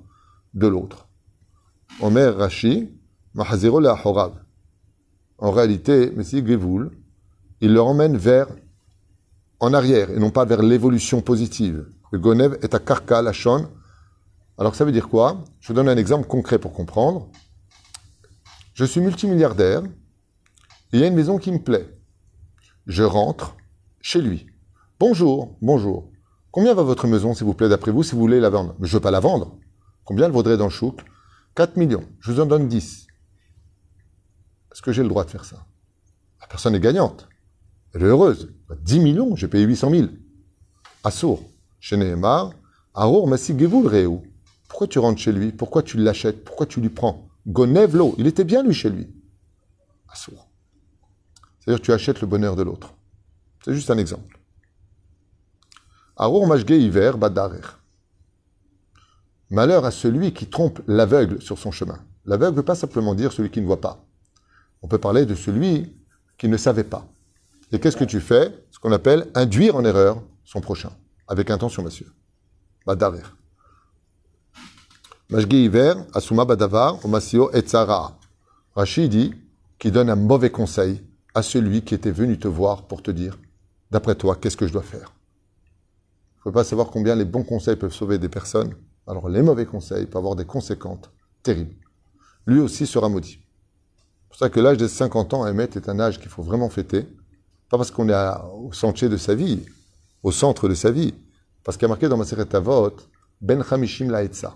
de 0.54 0.68
l'autre. 0.68 1.05
Omer 2.02 2.36
Rashi, 2.36 2.90
En 5.38 5.52
réalité, 5.52 6.12
Messi 6.12 6.46
Gevoul, 6.46 6.92
il 7.62 7.74
le 7.74 7.82
emmène 7.82 8.18
vers 8.18 8.48
en 9.62 9.74
arrière 9.74 10.10
et 10.10 10.20
non 10.20 10.30
pas 10.30 10.44
vers 10.44 10.62
l'évolution 10.62 11.22
positive. 11.22 11.88
Le 12.12 12.20
Gonev 12.20 12.58
est 12.62 12.76
à 12.76 12.80
Karka, 12.80 13.22
la 13.22 13.32
Alors 14.58 14.76
ça 14.76 14.84
veut 14.84 14.92
dire 14.92 15.08
quoi? 15.08 15.44
Je 15.62 15.70
vous 15.70 15.74
donne 15.74 15.88
un 15.88 15.96
exemple 15.96 16.28
concret 16.28 16.60
pour 16.60 16.74
comprendre. 16.74 17.30
Je 18.74 18.84
suis 18.84 19.00
multimilliardaire 19.00 19.84
et 19.84 20.98
il 20.98 21.00
y 21.00 21.04
a 21.04 21.08
une 21.08 21.16
maison 21.16 21.38
qui 21.38 21.52
me 21.52 21.60
plaît. 21.60 21.98
Je 22.88 23.04
rentre 23.04 23.56
chez 24.02 24.22
lui. 24.22 24.48
Bonjour, 25.00 25.56
bonjour. 25.62 26.12
Combien 26.52 26.74
va 26.74 26.84
votre 26.84 27.08
maison, 27.08 27.34
s'il 27.34 27.46
vous 27.46 27.54
plaît, 27.54 27.70
d'après 27.70 27.92
vous, 27.92 28.04
si 28.04 28.16
vous 28.16 28.22
voulez 28.22 28.42
la 28.42 28.50
vendre? 28.50 28.76
Je 28.82 28.88
ne 28.88 28.92
veux 28.92 29.00
pas 29.00 29.12
la 29.12 29.22
vendre. 29.22 29.58
Combien 30.04 30.26
elle 30.26 30.34
vaudrait 30.34 30.58
dans 30.58 30.66
le 30.66 30.70
chouk 30.70 31.02
4 31.56 31.78
millions. 31.78 32.06
Je 32.20 32.32
vous 32.32 32.40
en 32.42 32.46
donne 32.46 32.68
10. 32.68 33.08
Est-ce 34.72 34.82
que 34.82 34.92
j'ai 34.92 35.04
le 35.04 35.10
droit 35.10 35.24
de 35.24 35.30
faire 35.30 35.46
ça? 35.46 35.66
La 36.42 36.48
personne 36.48 36.76
est 36.76 36.80
gagnante. 36.80 37.30
Elle 37.94 38.04
est 38.04 38.08
heureuse. 38.08 38.54
10 38.82 39.00
millions, 39.00 39.36
j'ai 39.38 39.48
payé 39.48 39.64
800 39.64 39.90
000. 39.90 40.08
Assour. 41.04 41.44
Chez 41.80 41.98
Nehemar, 41.98 42.52
Arour 42.94 43.28
Massi 43.28 43.58
Gevul 43.58 44.22
Pourquoi 44.68 44.88
tu 44.88 45.00
rentres 45.00 45.22
chez 45.22 45.32
lui? 45.32 45.52
Pourquoi 45.52 45.82
tu 45.82 45.98
l'achètes? 45.98 46.44
Pourquoi 46.44 46.66
tu 46.66 46.82
lui 46.82 46.90
prends? 46.90 47.30
Gonevlo. 47.48 48.16
Il 48.18 48.28
était 48.28 48.44
bien, 48.44 48.64
lui, 48.64 48.74
chez 48.74 48.90
lui. 48.90 49.08
Assour. 50.10 50.50
C'est-à-dire 51.60 51.82
tu 51.82 51.94
achètes 51.94 52.20
le 52.22 52.28
bonheur 52.28 52.56
de 52.56 52.64
l'autre. 52.64 52.94
C'est 53.64 53.74
juste 53.74 53.90
un 53.92 53.98
exemple. 53.98 54.40
Arour 56.18 56.48
Mashge 56.48 56.70
hiver 56.70 57.18
Badarer. 57.18 57.62
Malheur 59.50 59.86
à 59.86 59.92
celui 59.92 60.34
qui 60.34 60.48
trompe 60.48 60.82
l'aveugle 60.88 61.42
sur 61.42 61.58
son 61.58 61.72
chemin. 61.72 62.00
L'aveugle 62.26 62.54
ne 62.54 62.58
veut 62.58 62.66
pas 62.66 62.76
simplement 62.76 63.14
dire 63.14 63.32
celui 63.32 63.52
qui 63.52 63.62
ne 63.62 63.68
voit 63.68 63.82
pas. 63.82 64.04
On 64.82 64.88
peut 64.88 64.98
parler 64.98 65.26
de 65.26 65.36
celui 65.36 65.96
qui 66.38 66.48
ne 66.48 66.58
savait 66.58 66.84
pas. 66.84 67.08
Et 67.72 67.80
qu'est-ce 67.80 67.98
que 67.98 68.04
tu 68.04 68.20
fais? 68.20 68.66
Ce 68.72 68.80
qu'on 68.80 68.92
appelle 68.92 69.28
induire 69.36 69.76
en 69.76 69.86
erreur 69.86 70.22
son 70.44 70.62
prochain, 70.62 70.92
avec 71.28 71.50
intention, 71.50 71.84
monsieur. 71.84 72.12
Badarer. 72.86 73.24
Mashge 75.30 75.54
hiver, 75.54 75.98
Asuma 76.14 76.46
Badavar, 76.46 77.04
Omasio 77.04 77.52
Etzara. 77.52 78.18
Rachid 78.76 79.10
dit 79.10 79.34
qui 79.80 79.92
donne 79.92 80.10
un 80.10 80.16
mauvais 80.16 80.52
conseil 80.52 81.02
à 81.34 81.42
celui 81.42 81.82
qui 81.82 81.96
était 81.96 82.12
venu 82.12 82.40
te 82.40 82.48
voir 82.48 82.84
pour 82.84 83.02
te 83.02 83.12
dire, 83.12 83.38
d'après 83.92 84.16
toi, 84.16 84.36
qu'est-ce 84.36 84.58
que 84.58 84.68
je 84.68 84.74
dois 84.74 84.84
faire? 84.84 85.14
Il 86.36 86.38
ne 86.38 86.42
faut 86.44 86.52
pas 86.52 86.64
savoir 86.64 86.92
combien 86.92 87.16
les 87.16 87.26
bons 87.26 87.44
conseils 87.44 87.76
peuvent 87.76 87.94
sauver 87.94 88.18
des 88.20 88.30
personnes. 88.30 88.76
Alors 89.08 89.30
les 89.30 89.42
mauvais 89.42 89.66
conseils 89.66 90.06
peuvent 90.06 90.20
avoir 90.20 90.36
des 90.36 90.46
conséquences 90.46 91.10
terribles. 91.44 91.76
Lui 92.48 92.60
aussi 92.60 92.88
sera 92.88 93.10
maudit. 93.10 93.40
C'est 93.40 94.28
pour 94.30 94.38
ça 94.38 94.50
que 94.50 94.60
l'âge 94.60 94.78
de 94.78 94.88
50 94.88 95.34
ans, 95.34 95.48
Emmet, 95.48 95.70
est 95.76 95.90
un 95.90 96.00
âge 96.00 96.20
qu'il 96.20 96.30
faut 96.30 96.44
vraiment 96.44 96.70
fêter. 96.70 97.08
Pas 97.70 97.78
parce 97.78 97.92
qu'on 97.92 98.10
est 98.10 98.32
au 98.54 98.72
sentier 98.74 99.10
de 99.10 99.18
sa 99.18 99.34
vie, 99.34 99.66
au 100.24 100.32
centre 100.32 100.68
de 100.68 100.76
sa 100.76 100.92
vie. 100.92 101.14
Parce 101.64 101.78
qu'il 101.78 101.84
y 101.84 101.86
a 101.86 101.90
marqué 101.90 102.10
dans 102.10 102.18
ma 102.18 102.26
série 102.26 102.46
Tavot, 102.46 102.96
Ben 103.42 103.64
Hamishim 103.70 104.12
Laetza. 104.12 104.56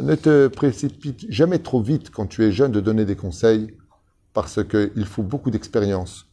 Ne 0.00 0.14
te 0.14 0.46
précipite 0.46 1.30
jamais 1.30 1.58
trop 1.58 1.82
vite 1.82 2.10
quand 2.10 2.26
tu 2.26 2.44
es 2.44 2.52
jeune 2.52 2.70
de 2.70 2.80
donner 2.80 3.04
des 3.04 3.16
conseils 3.16 3.74
parce 4.32 4.62
qu'il 4.62 5.06
faut 5.06 5.24
beaucoup 5.24 5.50
d'expérience 5.50 6.26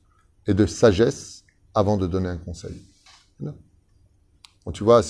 et 0.45 0.53
de 0.53 0.65
sagesse 0.67 1.43
avant 1.73 1.97
de 1.97 2.05
donner 2.05 2.29
un 2.29 2.37
conseil. 2.37 2.81
tu 4.73 4.83
vois, 4.83 5.01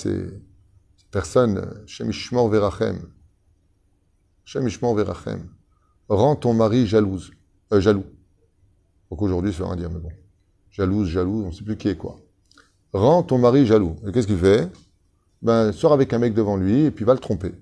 ces, 1.08 1.10
personnes, 1.10 1.84
Shemishmor 1.86 2.48
Verachem, 2.48 3.00
Shemishmor 4.44 4.94
Verachem, 4.94 5.48
rend 6.08 6.36
ton 6.36 6.54
mari 6.54 6.86
jalouse, 6.86 7.30
euh, 7.72 7.80
jaloux. 7.80 8.04
Donc 9.10 9.22
aujourd'hui, 9.22 9.52
ça 9.52 9.60
veut 9.60 9.64
rien 9.66 9.76
dire, 9.76 9.90
mais 9.90 10.00
bon. 10.00 10.10
Jalouse, 10.70 11.08
jalouse, 11.08 11.44
on 11.44 11.48
ne 11.48 11.52
sait 11.52 11.64
plus 11.64 11.76
qui 11.76 11.88
est 11.88 11.96
quoi. 11.96 12.20
Rends 12.92 13.22
ton 13.22 13.38
mari 13.38 13.66
jaloux. 13.66 13.96
Et 14.06 14.12
qu'est-ce 14.12 14.26
qu'il 14.26 14.38
fait? 14.38 14.68
Ben, 15.42 15.72
sort 15.72 15.92
avec 15.92 16.12
un 16.12 16.18
mec 16.18 16.34
devant 16.34 16.56
lui 16.56 16.84
et 16.84 16.90
puis 16.90 17.04
va 17.04 17.14
le 17.14 17.20
tromper. 17.20 17.52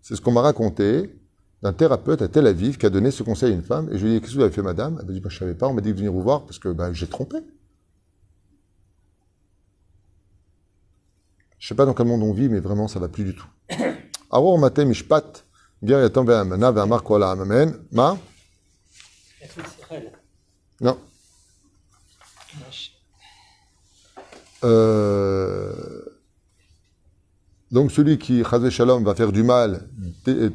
C'est 0.00 0.16
ce 0.16 0.20
qu'on 0.20 0.32
m'a 0.32 0.42
raconté 0.42 1.14
d'un 1.62 1.72
thérapeute 1.72 2.22
à 2.22 2.28
Tel 2.28 2.46
Aviv 2.46 2.78
qui 2.78 2.86
a 2.86 2.90
donné 2.90 3.10
ce 3.10 3.22
conseil 3.22 3.52
à 3.52 3.54
une 3.54 3.62
femme. 3.62 3.88
Et 3.92 3.98
je 3.98 4.04
lui 4.04 4.12
ai 4.12 4.14
dit, 4.14 4.20
qu'est-ce 4.20 4.32
que 4.32 4.38
vous 4.38 4.44
avez 4.44 4.52
fait, 4.52 4.62
madame? 4.62 4.98
Elle 5.00 5.06
m'a 5.06 5.12
dit, 5.12 5.20
bah, 5.20 5.28
je 5.30 5.36
ne 5.36 5.38
savais 5.40 5.54
pas, 5.54 5.68
on 5.68 5.74
m'a 5.74 5.80
dit 5.80 5.92
de 5.92 5.96
venir 5.96 6.12
vous 6.12 6.22
voir 6.22 6.44
parce 6.44 6.58
que 6.58 6.68
bah, 6.68 6.92
j'ai 6.92 7.06
trompé. 7.06 7.38
Je 11.62 11.68
sais 11.68 11.76
pas 11.76 11.86
dans 11.86 11.94
quel 11.94 12.08
monde 12.08 12.24
on 12.24 12.32
vit, 12.32 12.48
mais 12.48 12.58
vraiment, 12.58 12.88
ça 12.88 12.98
va 12.98 13.06
plus 13.06 13.22
du 13.22 13.36
tout. 13.36 13.46
Aror 14.32 14.58
matem 14.58 14.88
mishpat, 14.88 15.44
yatam 15.80 16.26
ve'amana 16.26 16.72
ve'amar 16.72 17.04
kol 17.04 17.22
amen. 17.22 17.78
Ma? 17.92 18.18
Non. 20.80 20.98
Euh... 24.64 26.02
Donc 27.70 27.92
celui 27.92 28.18
qui, 28.18 28.42
Chazé 28.42 28.72
Shalom, 28.72 29.04
va 29.04 29.14
faire 29.14 29.30
du 29.30 29.44
mal, 29.44 29.88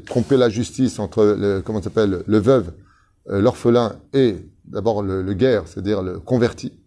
tromper 0.06 0.36
la 0.36 0.50
justice 0.50 1.00
entre, 1.00 1.24
le, 1.24 1.62
comment 1.62 1.82
s'appelle, 1.82 2.26
le 2.28 2.38
veuve, 2.38 2.74
euh, 3.30 3.39
l'orphelin 3.39 3.98
et 4.12 4.36
d'abord 4.65 5.02
le, 5.02 5.22
le 5.22 5.34
guerre, 5.34 5.70
c'est-à-dire 5.70 6.02
le 6.02 6.20
converti. 6.20 6.78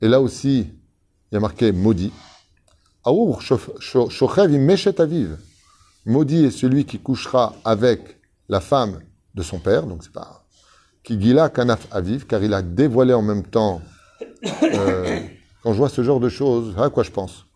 Et 0.00 0.08
là 0.08 0.22
aussi, 0.22 0.70
il 1.30 1.34
y 1.34 1.36
a 1.36 1.40
marqué 1.40 1.70
maudit. 1.70 2.10
Aour. 3.04 3.42
Maudit 6.06 6.44
est 6.44 6.50
celui 6.50 6.84
qui 6.84 6.98
couchera 6.98 7.54
avec 7.64 8.20
la 8.48 8.60
femme 8.60 9.00
de 9.34 9.42
son 9.42 9.58
père, 9.58 9.86
donc 9.86 10.02
c'est 10.04 10.12
pas. 10.12 10.44
Qui 11.02 11.20
gila 11.20 11.48
kanaf 11.48 11.86
aviv, 11.90 12.26
car 12.26 12.42
il 12.42 12.54
a 12.54 12.62
dévoilé 12.62 13.14
en 13.14 13.22
même 13.22 13.44
temps. 13.44 13.80
Euh, 14.62 15.20
quand 15.62 15.72
je 15.72 15.78
vois 15.78 15.88
ce 15.88 16.02
genre 16.02 16.20
de 16.20 16.28
choses, 16.28 16.74
à 16.78 16.90
quoi 16.90 17.02
je 17.02 17.10
pense? 17.10 17.46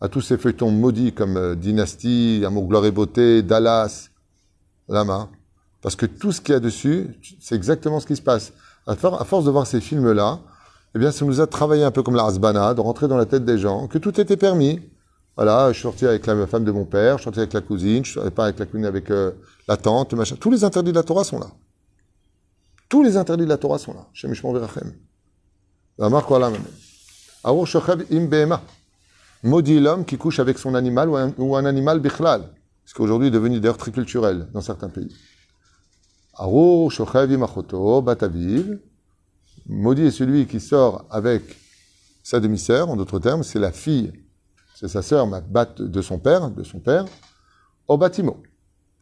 À 0.00 0.08
tous 0.08 0.20
ces 0.20 0.36
feuilletons 0.36 0.70
maudits 0.70 1.12
comme 1.12 1.36
euh, 1.36 1.54
Dynastie, 1.54 2.42
Amour, 2.44 2.66
Gloire 2.66 2.84
et 2.84 2.90
Beauté, 2.90 3.42
Dallas, 3.42 4.10
Lama. 4.88 5.30
Parce 5.80 5.96
que 5.96 6.06
tout 6.06 6.32
ce 6.32 6.40
qu'il 6.40 6.52
y 6.52 6.56
a 6.56 6.60
dessus, 6.60 7.18
c'est 7.40 7.54
exactement 7.54 8.00
ce 8.00 8.06
qui 8.06 8.16
se 8.16 8.22
passe. 8.22 8.52
À, 8.86 8.96
force 8.96 9.44
de 9.44 9.50
voir 9.50 9.66
ces 9.66 9.80
films-là, 9.80 10.40
eh 10.94 10.98
bien, 10.98 11.10
ça 11.10 11.24
nous 11.24 11.40
a 11.40 11.46
travaillé 11.46 11.84
un 11.84 11.90
peu 11.90 12.02
comme 12.02 12.16
la 12.16 12.24
Hasbana, 12.24 12.74
de 12.74 12.80
rentrer 12.80 13.08
dans 13.08 13.16
la 13.16 13.26
tête 13.26 13.44
des 13.44 13.58
gens, 13.58 13.86
que 13.86 13.98
tout 13.98 14.20
était 14.20 14.36
permis. 14.36 14.80
Voilà, 15.36 15.68
je 15.68 15.74
suis 15.74 15.82
sorti 15.82 16.06
avec 16.06 16.26
la 16.26 16.46
femme 16.46 16.64
de 16.64 16.72
mon 16.72 16.84
père, 16.84 17.16
je 17.16 17.22
suis 17.22 17.24
sorti 17.24 17.38
avec 17.38 17.54
la 17.54 17.62
cousine, 17.62 18.04
je 18.04 18.20
suis 18.20 18.30
pas 18.30 18.44
avec 18.44 18.58
la 18.58 18.66
cousine, 18.66 18.84
avec 18.84 19.10
euh, 19.10 19.32
la 19.66 19.78
tante, 19.78 20.12
machin. 20.12 20.36
Tous 20.38 20.50
les 20.50 20.64
interdits 20.64 20.90
de 20.90 20.96
la 20.96 21.02
Torah 21.02 21.24
sont 21.24 21.38
là. 21.38 21.46
Tous 22.90 23.02
les 23.02 23.16
interdits 23.16 23.44
de 23.44 23.48
la 23.48 23.56
Torah 23.56 23.78
sont 23.78 23.94
là. 23.94 24.06
Chez 24.12 24.28
Mishmon 24.28 24.52
Verachem. 24.52 24.92
La 25.96 26.10
marque, 26.10 26.28
voilà, 26.28 26.50
im 27.44 28.58
Maudit 29.44 29.80
l'homme 29.80 30.04
qui 30.04 30.18
couche 30.18 30.38
avec 30.38 30.58
son 30.58 30.74
animal 30.74 31.08
ou 31.38 31.56
un, 31.56 31.64
animal 31.64 31.98
bichlal. 31.98 32.50
Ce 32.84 32.94
qui 32.94 33.02
aujourd'hui 33.02 33.28
est 33.28 33.32
devenu 33.32 33.58
d'ailleurs 33.58 33.76
très 33.76 33.90
culturel 33.90 34.48
dans 34.52 34.60
certains 34.60 34.88
pays. 34.88 35.12
Arur 36.34 36.92
shochev 36.92 37.32
imachoto 37.32 38.02
bataviv. 38.02 38.78
Maudit 39.66 40.02
est 40.02 40.10
celui 40.10 40.46
qui 40.46 40.60
sort 40.60 41.06
avec 41.10 41.42
sa 42.22 42.40
demi-sœur, 42.40 42.88
en 42.88 42.96
d'autres 42.96 43.18
termes, 43.18 43.42
c'est 43.42 43.58
la 43.58 43.72
fille, 43.72 44.12
c'est 44.74 44.88
sa 44.88 45.02
sœur, 45.02 45.26
ma 45.26 45.40
de 45.40 46.02
son 46.02 46.18
père, 46.18 46.50
de 46.50 46.62
son 46.62 46.80
père, 46.80 47.04
au 47.88 47.96
bâtiment. 47.96 48.36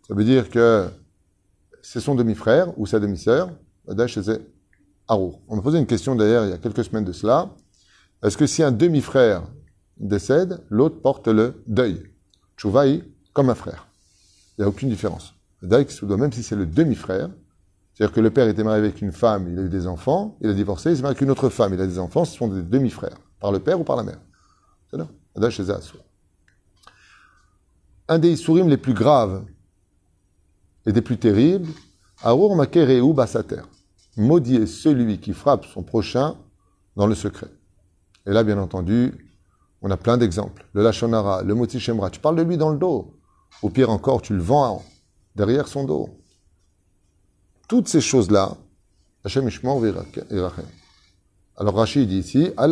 Ça 0.06 0.14
veut 0.14 0.24
dire 0.24 0.50
que 0.50 0.88
c'est 1.82 2.00
son 2.00 2.14
demi-frère 2.14 2.78
ou 2.78 2.86
sa 2.86 3.00
demi-sœur, 3.00 3.50
c'est 4.06 4.40
Arur. 5.08 5.40
On 5.48 5.56
m'a 5.56 5.62
posé 5.62 5.78
une 5.78 5.86
question 5.86 6.14
d'ailleurs 6.14 6.44
il 6.44 6.50
y 6.50 6.54
a 6.54 6.58
quelques 6.58 6.84
semaines 6.84 7.04
de 7.04 7.12
cela. 7.12 7.50
Est-ce 8.22 8.36
que 8.36 8.46
si 8.46 8.62
un 8.62 8.70
demi-frère 8.70 9.42
décède, 9.96 10.62
l'autre 10.68 11.00
porte 11.00 11.28
le 11.28 11.62
deuil? 11.66 12.02
Chouvaï, 12.56 13.02
comme 13.32 13.50
un 13.50 13.54
frère. 13.54 13.88
Il 14.56 14.60
n'y 14.60 14.64
a 14.66 14.68
aucune 14.68 14.88
différence. 14.88 15.34
Le 15.62 16.16
même 16.16 16.32
si 16.32 16.42
c'est 16.42 16.56
le 16.56 16.66
demi-frère, 16.66 17.30
c'est-à-dire 18.00 18.14
que 18.14 18.20
le 18.22 18.30
père 18.30 18.48
était 18.48 18.64
marié 18.64 18.78
avec 18.78 19.02
une 19.02 19.12
femme, 19.12 19.46
il 19.52 19.58
a 19.58 19.62
eu 19.62 19.68
des 19.68 19.86
enfants, 19.86 20.38
il 20.40 20.48
a 20.48 20.54
divorcé, 20.54 20.88
il 20.88 20.96
s'est 20.96 21.02
marié 21.02 21.16
avec 21.16 21.20
une 21.20 21.30
autre 21.30 21.50
femme, 21.50 21.74
il 21.74 21.80
a 21.82 21.86
des 21.86 21.98
enfants, 21.98 22.24
ce 22.24 22.34
sont 22.34 22.48
des 22.48 22.62
demi-frères, 22.62 23.18
par 23.38 23.52
le 23.52 23.58
père 23.58 23.78
ou 23.78 23.84
par 23.84 23.96
la 23.96 24.04
mère. 24.04 24.18
C'est. 24.90 24.96
Un 28.08 28.18
des 28.18 28.30
Isurim 28.30 28.70
les 28.70 28.78
plus 28.78 28.94
graves 28.94 29.44
et 30.86 30.92
des 30.92 31.02
plus 31.02 31.18
terribles, 31.18 31.68
Aour 32.22 32.56
Makereu 32.56 33.12
Bassater. 33.12 33.60
Maudit 34.16 34.56
est 34.56 34.66
celui 34.66 35.20
qui 35.20 35.34
frappe 35.34 35.66
son 35.66 35.82
prochain 35.82 36.36
dans 36.96 37.06
le 37.06 37.14
secret. 37.14 37.50
Et 38.26 38.30
là, 38.30 38.44
bien 38.44 38.56
entendu, 38.56 39.12
on 39.82 39.90
a 39.90 39.98
plein 39.98 40.16
d'exemples. 40.16 40.66
Le 40.72 40.82
Lachonara, 40.82 41.42
le 41.42 41.54
Moti 41.54 41.78
Shemra, 41.78 42.08
tu 42.08 42.18
parles 42.18 42.36
de 42.36 42.42
lui 42.44 42.56
dans 42.56 42.70
le 42.70 42.78
dos. 42.78 43.20
Ou 43.62 43.68
pire 43.68 43.90
encore, 43.90 44.22
tu 44.22 44.32
le 44.32 44.40
vends 44.40 44.82
derrière 45.36 45.68
son 45.68 45.84
dos. 45.84 46.19
Toutes 47.70 47.86
ces 47.86 48.00
choses-là, 48.00 48.56
Hashem 49.24 49.48
Alors 51.56 51.74
Rashi 51.76 52.04
dit 52.04 52.18
ici, 52.18 52.50
à 52.56 52.66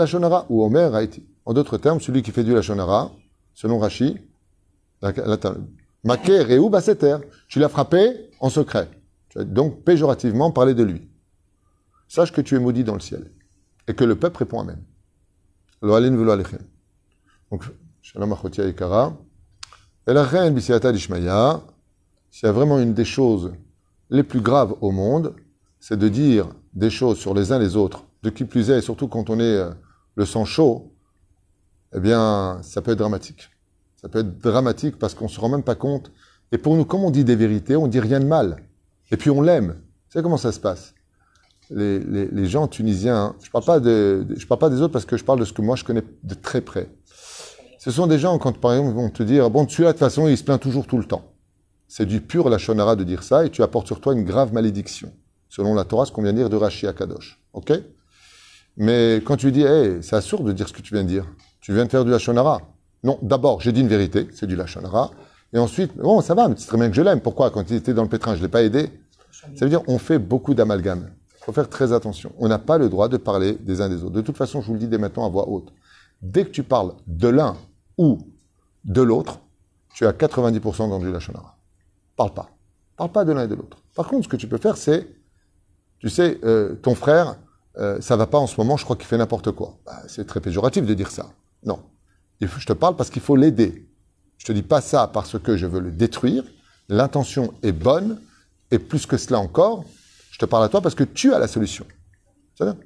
ou 0.48 0.64
Omer 0.64 0.92
Haïti. 0.92 1.24
En 1.44 1.54
d'autres 1.54 1.78
termes, 1.78 2.00
celui 2.00 2.24
qui 2.24 2.32
fait 2.32 2.42
du 2.42 2.52
Lachonara, 2.52 3.12
selon 3.54 3.78
Rashi, 3.78 4.16
Maké 6.02 6.42
Réou 6.42 6.68
Basseter, 6.68 7.18
tu 7.46 7.60
l'as 7.60 7.68
frappé 7.68 8.28
en 8.40 8.50
secret. 8.50 8.90
Tu 9.28 9.38
as 9.38 9.44
donc 9.44 9.84
péjorativement 9.84 10.50
parlé 10.50 10.74
de 10.74 10.82
lui. 10.82 11.08
Sache 12.08 12.32
que 12.32 12.40
tu 12.40 12.56
es 12.56 12.58
maudit 12.58 12.82
dans 12.82 12.94
le 12.94 13.00
ciel. 13.00 13.30
Et 13.86 13.94
que 13.94 14.02
le 14.02 14.16
peuple 14.16 14.38
répond 14.38 14.58
Amen. 14.58 14.82
Donc, 17.52 17.62
Shalom 18.02 18.32
Achotia 18.32 18.66
Ikara. 18.66 19.16
Et 20.08 20.12
la 20.12 20.24
reine 20.24 20.54
Bisiata 20.54 20.90
d'Ishmaïa, 20.90 21.62
s'il 22.32 22.46
y 22.46 22.48
a 22.48 22.52
vraiment 22.52 22.80
une 22.80 22.94
des 22.94 23.04
choses 23.04 23.52
les 24.10 24.22
plus 24.22 24.40
graves 24.40 24.74
au 24.80 24.90
monde, 24.90 25.34
c'est 25.80 25.98
de 25.98 26.08
dire 26.08 26.48
des 26.74 26.90
choses 26.90 27.18
sur 27.18 27.34
les 27.34 27.52
uns 27.52 27.58
les 27.58 27.76
autres, 27.76 28.04
de 28.22 28.30
qui 28.30 28.44
plus 28.44 28.70
est, 28.70 28.78
et 28.78 28.82
surtout 28.82 29.08
quand 29.08 29.30
on 29.30 29.38
est 29.38 29.42
euh, 29.42 29.70
le 30.14 30.24
sang 30.24 30.44
chaud, 30.44 30.92
eh 31.94 32.00
bien, 32.00 32.58
ça 32.62 32.82
peut 32.82 32.92
être 32.92 32.98
dramatique. 32.98 33.50
Ça 34.00 34.08
peut 34.08 34.20
être 34.20 34.38
dramatique 34.38 34.98
parce 34.98 35.14
qu'on 35.14 35.24
ne 35.24 35.30
se 35.30 35.40
rend 35.40 35.48
même 35.48 35.62
pas 35.62 35.74
compte. 35.74 36.12
Et 36.52 36.58
pour 36.58 36.76
nous, 36.76 36.84
comme 36.84 37.02
on 37.02 37.10
dit 37.10 37.24
des 37.24 37.36
vérités, 37.36 37.76
on 37.76 37.88
dit 37.88 38.00
rien 38.00 38.20
de 38.20 38.26
mal. 38.26 38.62
Et 39.10 39.16
puis 39.16 39.30
on 39.30 39.40
l'aime. 39.40 39.68
Vous 39.68 40.12
savez 40.12 40.22
comment 40.22 40.36
ça 40.36 40.52
se 40.52 40.60
passe? 40.60 40.94
Les, 41.70 42.46
gens 42.46 42.66
tunisiens, 42.66 43.34
je 43.42 43.48
ne 43.48 43.52
parle, 43.52 43.64
pas 44.58 44.70
des 44.70 44.80
autres 44.80 44.92
parce 44.92 45.04
que 45.04 45.18
je 45.18 45.24
parle 45.24 45.40
de 45.40 45.44
ce 45.44 45.52
que 45.52 45.60
moi 45.60 45.76
je 45.76 45.84
connais 45.84 46.02
de 46.22 46.34
très 46.34 46.62
près. 46.62 46.88
Ce 47.78 47.90
sont 47.90 48.06
des 48.06 48.18
gens, 48.18 48.38
quand 48.38 48.58
par 48.58 48.72
exemple, 48.72 48.94
vont 48.94 49.10
te 49.10 49.22
dire, 49.22 49.50
bon, 49.50 49.68
celui-là, 49.68 49.90
de 49.90 49.92
toute 49.92 50.00
façon, 50.00 50.28
il 50.28 50.36
se 50.38 50.44
plaint 50.44 50.60
toujours 50.60 50.86
tout 50.86 50.98
le 50.98 51.04
temps. 51.04 51.27
C'est 51.88 52.06
du 52.06 52.20
pur 52.20 52.48
lachonara 52.48 52.96
de 52.96 53.04
dire 53.04 53.22
ça, 53.22 53.46
et 53.46 53.50
tu 53.50 53.62
apportes 53.62 53.86
sur 53.86 54.00
toi 54.00 54.12
une 54.12 54.24
grave 54.24 54.52
malédiction, 54.52 55.10
selon 55.48 55.74
la 55.74 55.84
Torah, 55.84 56.04
ce 56.06 56.12
qu'on 56.12 56.22
vient 56.22 56.32
de 56.32 56.38
dire 56.38 56.50
de 56.50 56.56
Rashi 56.56 56.86
à 56.86 56.92
Kadosh. 56.92 57.42
Ok? 57.54 57.72
Mais 58.76 59.16
quand 59.24 59.36
tu 59.36 59.50
dis, 59.50 59.62
hey, 59.62 60.02
c'est 60.02 60.14
absurde 60.14 60.46
de 60.46 60.52
dire 60.52 60.68
ce 60.68 60.72
que 60.72 60.82
tu 60.82 60.94
viens 60.94 61.02
de 61.02 61.08
dire, 61.08 61.26
tu 61.60 61.72
viens 61.72 61.84
de 61.84 61.90
faire 61.90 62.04
du 62.04 62.10
lachonara. 62.10 62.60
Non, 63.02 63.18
d'abord, 63.22 63.60
j'ai 63.60 63.72
dit 63.72 63.80
une 63.80 63.88
vérité, 63.88 64.28
c'est 64.32 64.46
du 64.46 64.54
lachonara. 64.54 65.10
Et 65.52 65.58
ensuite, 65.58 65.96
bon, 65.96 66.20
ça 66.20 66.34
va, 66.34 66.48
mais 66.48 66.54
c'est 66.58 66.66
très 66.66 66.76
bien 66.76 66.88
que 66.88 66.94
je 66.94 67.02
l'aime. 67.02 67.20
Pourquoi? 67.20 67.50
Quand 67.50 67.68
il 67.70 67.76
était 67.76 67.94
dans 67.94 68.02
le 68.02 68.08
pétrin, 68.08 68.34
je 68.34 68.40
ne 68.40 68.44
l'ai 68.44 68.50
pas 68.50 68.62
aidé. 68.62 68.90
Ça 69.30 69.64
veut 69.64 69.68
dire, 69.70 69.82
on 69.88 69.98
fait 69.98 70.18
beaucoup 70.18 70.54
d'amalgames. 70.54 71.10
Il 71.40 71.44
faut 71.44 71.52
faire 71.52 71.68
très 71.68 71.92
attention. 71.92 72.32
On 72.38 72.48
n'a 72.48 72.58
pas 72.58 72.76
le 72.76 72.88
droit 72.88 73.08
de 73.08 73.16
parler 73.16 73.54
des 73.54 73.80
uns 73.80 73.88
des 73.88 74.02
autres. 74.04 74.14
De 74.14 74.20
toute 74.20 74.36
façon, 74.36 74.60
je 74.60 74.66
vous 74.66 74.74
le 74.74 74.80
dis 74.80 74.88
dès 74.88 74.98
maintenant 74.98 75.24
à 75.24 75.28
voix 75.30 75.48
haute. 75.48 75.72
Dès 76.20 76.44
que 76.44 76.50
tu 76.50 76.62
parles 76.62 76.92
de 77.06 77.28
l'un 77.28 77.56
ou 77.96 78.18
de 78.84 79.00
l'autre, 79.00 79.40
tu 79.94 80.06
as 80.06 80.12
90% 80.12 80.90
dans 80.90 80.98
du 80.98 81.10
lachonara. 81.10 81.57
Parle 82.18 82.34
pas. 82.34 82.50
Parle 82.96 83.12
pas 83.12 83.24
de 83.24 83.30
l'un 83.30 83.44
et 83.44 83.48
de 83.48 83.54
l'autre. 83.54 83.78
Par 83.94 84.08
contre, 84.08 84.24
ce 84.24 84.28
que 84.28 84.36
tu 84.36 84.48
peux 84.48 84.58
faire, 84.58 84.76
c'est, 84.76 85.06
tu 86.00 86.10
sais, 86.10 86.40
euh, 86.42 86.74
ton 86.74 86.96
frère, 86.96 87.36
euh, 87.78 88.00
ça 88.00 88.16
va 88.16 88.26
pas 88.26 88.38
en 88.38 88.48
ce 88.48 88.60
moment, 88.60 88.76
je 88.76 88.82
crois 88.82 88.96
qu'il 88.96 89.06
fait 89.06 89.16
n'importe 89.16 89.52
quoi. 89.52 89.78
Bah, 89.86 90.02
c'est 90.08 90.26
très 90.26 90.40
péjoratif 90.40 90.84
de 90.84 90.94
dire 90.94 91.12
ça. 91.12 91.30
Non. 91.64 91.80
Je 92.40 92.66
te 92.66 92.72
parle 92.72 92.96
parce 92.96 93.08
qu'il 93.10 93.22
faut 93.22 93.36
l'aider. 93.36 93.88
Je 94.36 94.46
te 94.46 94.50
dis 94.50 94.62
pas 94.62 94.80
ça 94.80 95.06
parce 95.06 95.38
que 95.38 95.56
je 95.56 95.66
veux 95.66 95.78
le 95.78 95.92
détruire. 95.92 96.42
L'intention 96.88 97.54
est 97.62 97.72
bonne. 97.72 98.20
Et 98.72 98.80
plus 98.80 99.06
que 99.06 99.16
cela 99.16 99.38
encore, 99.38 99.84
je 100.32 100.38
te 100.38 100.44
parle 100.44 100.64
à 100.64 100.68
toi 100.68 100.80
parce 100.80 100.96
que 100.96 101.04
tu 101.04 101.32
as 101.32 101.38
la 101.38 101.46
solution. 101.46 101.86
C'est 102.56 102.64
bien. 102.64 102.76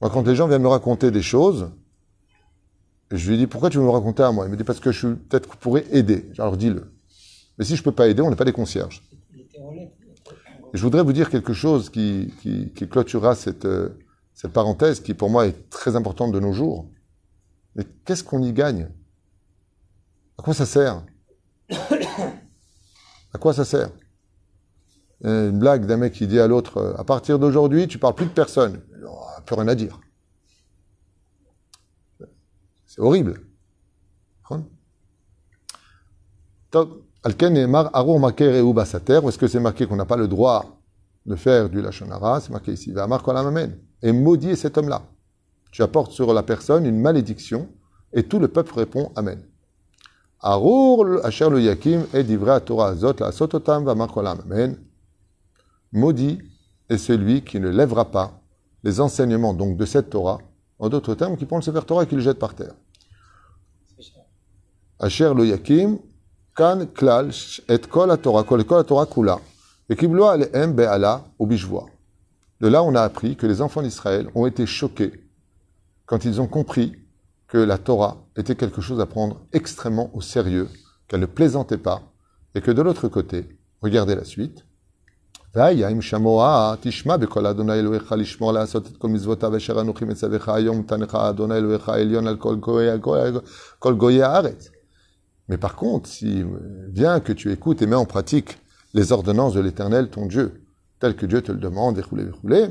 Moi, 0.00 0.10
quand 0.10 0.26
les 0.26 0.34
gens 0.34 0.48
viennent 0.48 0.62
me 0.62 0.68
raconter 0.68 1.12
des 1.12 1.22
choses, 1.22 1.70
je 3.12 3.30
lui 3.30 3.38
dis, 3.38 3.46
pourquoi 3.46 3.70
tu 3.70 3.78
veux 3.78 3.84
me 3.84 3.90
raconter 3.90 4.24
à 4.24 4.32
moi? 4.32 4.46
Il 4.46 4.50
me 4.50 4.56
dit, 4.56 4.64
parce 4.64 4.80
que 4.80 4.90
je 4.90 5.08
peut-être 5.08 5.48
que 5.48 5.56
pourrais 5.56 5.86
aider. 5.92 6.28
Alors 6.38 6.56
dis-le. 6.56 6.93
Mais 7.58 7.64
si 7.64 7.76
je 7.76 7.80
ne 7.80 7.84
peux 7.84 7.92
pas 7.92 8.08
aider, 8.08 8.22
on 8.22 8.30
n'est 8.30 8.36
pas 8.36 8.44
des 8.44 8.52
concierges. 8.52 9.02
je 10.72 10.82
voudrais 10.82 11.02
vous 11.02 11.12
dire 11.12 11.30
quelque 11.30 11.52
chose 11.52 11.90
qui, 11.90 12.32
qui, 12.40 12.88
clôturera 12.88 13.34
cette, 13.34 13.64
euh, 13.64 13.90
cette 14.34 14.52
parenthèse 14.52 15.00
qui, 15.00 15.14
pour 15.14 15.30
moi, 15.30 15.46
est 15.46 15.70
très 15.70 15.96
importante 15.96 16.32
de 16.32 16.40
nos 16.40 16.52
jours. 16.52 16.88
Mais 17.76 17.84
qu'est-ce 18.04 18.24
qu'on 18.24 18.42
y 18.42 18.52
gagne? 18.52 18.88
À 20.38 20.42
quoi 20.42 20.54
ça 20.54 20.66
sert? 20.66 21.02
À 23.32 23.38
quoi 23.38 23.52
ça 23.52 23.64
sert? 23.64 23.90
Une 25.22 25.58
blague 25.58 25.86
d'un 25.86 25.96
mec 25.96 26.12
qui 26.12 26.26
dit 26.26 26.38
à 26.38 26.46
l'autre, 26.46 26.76
euh, 26.78 26.94
à 26.96 27.04
partir 27.04 27.38
d'aujourd'hui, 27.38 27.88
tu 27.88 27.98
parles 27.98 28.14
plus 28.14 28.26
de 28.26 28.30
personne. 28.30 28.82
Il 28.96 29.44
plus 29.44 29.54
rien 29.54 29.68
à 29.68 29.74
dire. 29.74 30.00
C'est 32.86 33.00
horrible. 33.00 33.40
Alken 37.24 37.56
Emar 37.56 37.88
Arur 37.94 38.20
Maker 38.20 38.62
ou 38.64 38.74
Bassater, 38.74 39.20
est-ce 39.26 39.38
que 39.38 39.46
c'est 39.48 39.58
marqué 39.58 39.86
qu'on 39.86 39.96
n'a 39.96 40.04
pas 40.04 40.18
le 40.18 40.28
droit 40.28 40.78
de 41.24 41.34
faire 41.36 41.70
du 41.70 41.80
Lachonara? 41.80 42.40
C'est 42.40 42.50
marqué 42.50 42.72
ici. 42.72 42.92
Va 42.92 43.04
Amen. 43.04 43.78
Et 44.02 44.12
maudit 44.12 44.56
cet 44.56 44.76
homme-là. 44.76 45.00
Tu 45.72 45.82
apportes 45.82 46.12
sur 46.12 46.32
la 46.34 46.42
personne 46.42 46.84
une 46.84 47.00
malédiction 47.00 47.68
et 48.12 48.24
tout 48.24 48.38
le 48.38 48.48
peuple 48.48 48.74
répond 48.74 49.10
Amen. 49.16 49.42
Arur 50.40 51.24
Asher 51.24 51.48
le 51.48 51.62
Yakim 51.62 52.04
et 52.12 52.50
à 52.50 52.60
Torah 52.60 52.88
Azot 52.88 53.14
la 53.18 53.32
Sototam 53.32 53.84
va 53.84 53.92
Amen. 53.92 54.76
Maudit 55.92 56.40
est 56.90 56.98
celui 56.98 57.42
qui 57.42 57.58
ne 57.58 57.70
lèvera 57.70 58.10
pas 58.10 58.42
les 58.82 59.00
enseignements 59.00 59.54
donc 59.54 59.78
de 59.78 59.86
cette 59.86 60.10
Torah, 60.10 60.40
en 60.78 60.90
d'autres 60.90 61.14
termes, 61.14 61.38
qui 61.38 61.46
prend 61.46 61.56
le 61.56 61.62
Sefer 61.62 61.80
Torah 61.86 62.02
et 62.02 62.06
qui 62.06 62.16
le 62.16 62.20
jette 62.20 62.38
par 62.38 62.54
terre. 62.54 62.74
Asher 64.98 65.32
lo 65.34 65.44
yakim, 65.44 65.98
kan 66.54 66.86
klal 66.94 67.30
et 67.68 67.86
kol 67.90 68.16
kol 68.18 68.64
Torah 68.64 69.06
kula. 69.06 69.38
De 72.60 72.68
là, 72.68 72.82
on 72.82 72.94
a 72.94 73.02
appris 73.02 73.36
que 73.36 73.46
les 73.46 73.60
enfants 73.60 73.82
d'Israël 73.82 74.28
ont 74.34 74.46
été 74.46 74.64
choqués 74.64 75.12
quand 76.06 76.24
ils 76.24 76.40
ont 76.40 76.46
compris 76.46 76.94
que 77.48 77.58
la 77.58 77.78
Torah 77.78 78.16
était 78.36 78.54
quelque 78.54 78.80
chose 78.80 79.00
à 79.00 79.06
prendre 79.06 79.42
extrêmement 79.52 80.10
au 80.14 80.20
sérieux, 80.20 80.68
qu'elle 81.08 81.20
ne 81.20 81.26
plaisantait 81.26 81.78
pas, 81.78 82.02
et 82.54 82.60
que 82.60 82.70
de 82.70 82.82
l'autre 82.82 83.08
côté, 83.08 83.58
regardez 83.82 84.14
la 84.14 84.24
suite, 84.24 84.64
Mais 95.48 95.58
par 95.58 95.76
contre, 95.76 96.08
si 96.08 96.44
bien 96.88 97.20
que 97.20 97.32
tu 97.32 97.52
écoutes 97.52 97.82
et 97.82 97.86
mets 97.86 97.96
en 97.96 98.06
pratique 98.06 98.58
les 98.94 99.12
ordonnances 99.12 99.54
de 99.54 99.60
l'Éternel, 99.60 100.08
ton 100.08 100.26
Dieu, 100.26 100.62
telles 101.00 101.16
que 101.16 101.26
Dieu 101.26 101.42
te 101.42 101.52
le 101.52 101.58
demande, 101.58 101.98
roulé, 101.98 102.30
roulé, 102.30 102.68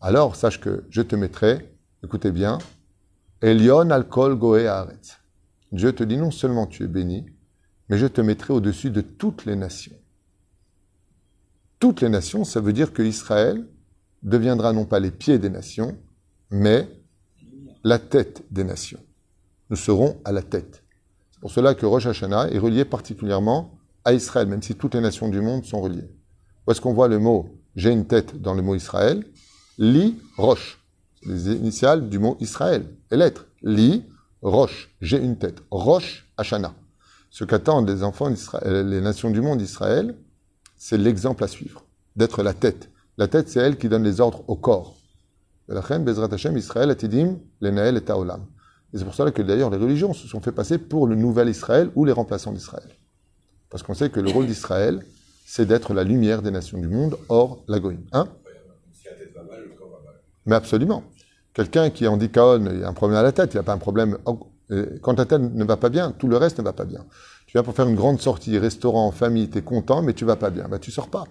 alors 0.00 0.36
sache 0.36 0.60
que 0.60 0.84
je 0.88 1.02
te 1.02 1.16
mettrai, 1.16 1.74
écoutez 2.02 2.30
bien, 2.30 2.58
Elion 3.42 3.90
al 3.90 4.08
kol 4.08 4.36
goé. 4.36 4.70
Dieu 5.72 5.92
te 5.92 6.04
dit 6.04 6.16
non 6.16 6.30
seulement 6.30 6.66
tu 6.66 6.84
es 6.84 6.88
béni, 6.88 7.26
mais 7.88 7.98
je 7.98 8.06
te 8.06 8.20
mettrai 8.20 8.52
au-dessus 8.52 8.90
de 8.90 9.00
toutes 9.00 9.44
les 9.44 9.56
nations 9.56 9.96
toutes 11.80 12.02
les 12.02 12.10
nations, 12.10 12.44
ça 12.44 12.60
veut 12.60 12.74
dire 12.74 12.92
que 12.92 13.02
Israël 13.02 13.66
deviendra 14.22 14.72
non 14.72 14.84
pas 14.84 15.00
les 15.00 15.10
pieds 15.10 15.38
des 15.38 15.48
nations, 15.48 15.96
mais 16.50 16.86
la 17.82 17.98
tête 17.98 18.44
des 18.50 18.64
nations. 18.64 19.00
nous 19.70 19.76
serons 19.76 20.20
à 20.24 20.32
la 20.32 20.42
tête. 20.42 20.84
Pour 21.40 21.50
cela 21.50 21.74
que 21.74 21.86
Rosh 21.86 22.06
Hashanah 22.06 22.50
est 22.50 22.58
relié 22.58 22.84
particulièrement 22.84 23.78
à 24.04 24.12
Israël, 24.12 24.46
même 24.48 24.62
si 24.62 24.74
toutes 24.74 24.94
les 24.94 25.00
nations 25.00 25.28
du 25.28 25.40
monde 25.40 25.64
sont 25.64 25.80
reliées. 25.80 26.10
Où 26.66 26.70
est-ce 26.70 26.80
qu'on 26.80 26.92
voit 26.92 27.08
le 27.08 27.18
mot 27.18 27.56
j'ai 27.76 27.92
une 27.92 28.06
tête 28.06 28.40
dans 28.40 28.54
le 28.54 28.62
mot 28.62 28.74
Israël? 28.74 29.24
Li, 29.78 30.18
Roche. 30.36 30.82
Les 31.24 31.52
initiales 31.52 32.08
du 32.08 32.18
mot 32.18 32.36
Israël. 32.40 32.84
Et 33.10 33.16
lettres. 33.16 33.46
Li, 33.62 34.04
Roche. 34.42 34.90
J'ai 35.00 35.18
une 35.18 35.38
tête. 35.38 35.62
Roche, 35.70 36.30
Hashanah. 36.36 36.74
Ce 37.30 37.44
qu'attendent 37.44 37.88
les 37.88 38.02
enfants 38.02 38.28
d'Israël, 38.28 38.88
les 38.88 39.00
nations 39.00 39.30
du 39.30 39.40
monde 39.40 39.58
d'Israël, 39.58 40.16
c'est 40.76 40.98
l'exemple 40.98 41.44
à 41.44 41.48
suivre. 41.48 41.84
D'être 42.16 42.42
la 42.42 42.54
tête. 42.54 42.90
La 43.18 43.28
tête, 43.28 43.48
c'est 43.48 43.60
elle 43.60 43.78
qui 43.78 43.88
donne 43.88 44.02
les 44.02 44.20
ordres 44.20 44.42
au 44.48 44.56
corps. 44.56 44.96
Israël. 45.68 46.96
Et 48.92 48.98
c'est 48.98 49.04
pour 49.04 49.14
cela 49.14 49.30
que 49.30 49.42
d'ailleurs 49.42 49.70
les 49.70 49.78
religions 49.78 50.12
se 50.12 50.26
sont 50.26 50.40
fait 50.40 50.52
passer 50.52 50.78
pour 50.78 51.06
le 51.06 51.14
nouvel 51.14 51.48
Israël 51.48 51.90
ou 51.94 52.04
les 52.04 52.12
remplaçants 52.12 52.52
d'Israël. 52.52 52.88
Parce 53.70 53.82
qu'on 53.82 53.94
sait 53.94 54.10
que 54.10 54.20
le 54.20 54.30
rôle 54.30 54.46
d'Israël, 54.46 55.00
c'est 55.46 55.66
d'être 55.66 55.94
la 55.94 56.04
lumière 56.04 56.42
des 56.42 56.50
nations 56.50 56.78
du 56.78 56.88
monde, 56.88 57.16
hors 57.28 57.62
la 57.68 57.78
goïne. 57.78 58.04
Hein? 58.12 58.28
Mais 60.46 60.56
absolument. 60.56 61.04
Quelqu'un 61.52 61.90
qui 61.90 62.04
est 62.04 62.08
en 62.08 62.16
dikaon, 62.16 62.64
il 62.72 62.84
a 62.84 62.88
un 62.88 62.92
problème 62.92 63.18
à 63.18 63.22
la 63.22 63.32
tête, 63.32 63.54
il 63.54 63.56
n'a 63.56 63.62
pas 63.62 63.72
un 63.72 63.78
problème. 63.78 64.18
Quand 65.02 65.14
ta 65.14 65.26
tête 65.26 65.40
ne 65.40 65.64
va 65.64 65.76
pas 65.76 65.88
bien, 65.88 66.12
tout 66.12 66.28
le 66.28 66.36
reste 66.36 66.58
ne 66.58 66.64
va 66.64 66.72
pas 66.72 66.84
bien. 66.84 67.04
Tu 67.46 67.52
viens 67.52 67.62
pour 67.62 67.74
faire 67.74 67.88
une 67.88 67.96
grande 67.96 68.20
sortie, 68.20 68.58
restaurant, 68.58 69.10
famille, 69.10 69.50
tu 69.50 69.58
es 69.58 69.62
content, 69.62 70.02
mais 70.02 70.14
tu 70.14 70.24
vas 70.24 70.36
pas 70.36 70.50
bien. 70.50 70.68
Ben, 70.68 70.78
tu 70.78 70.90
sors 70.90 71.08
pas. 71.08 71.24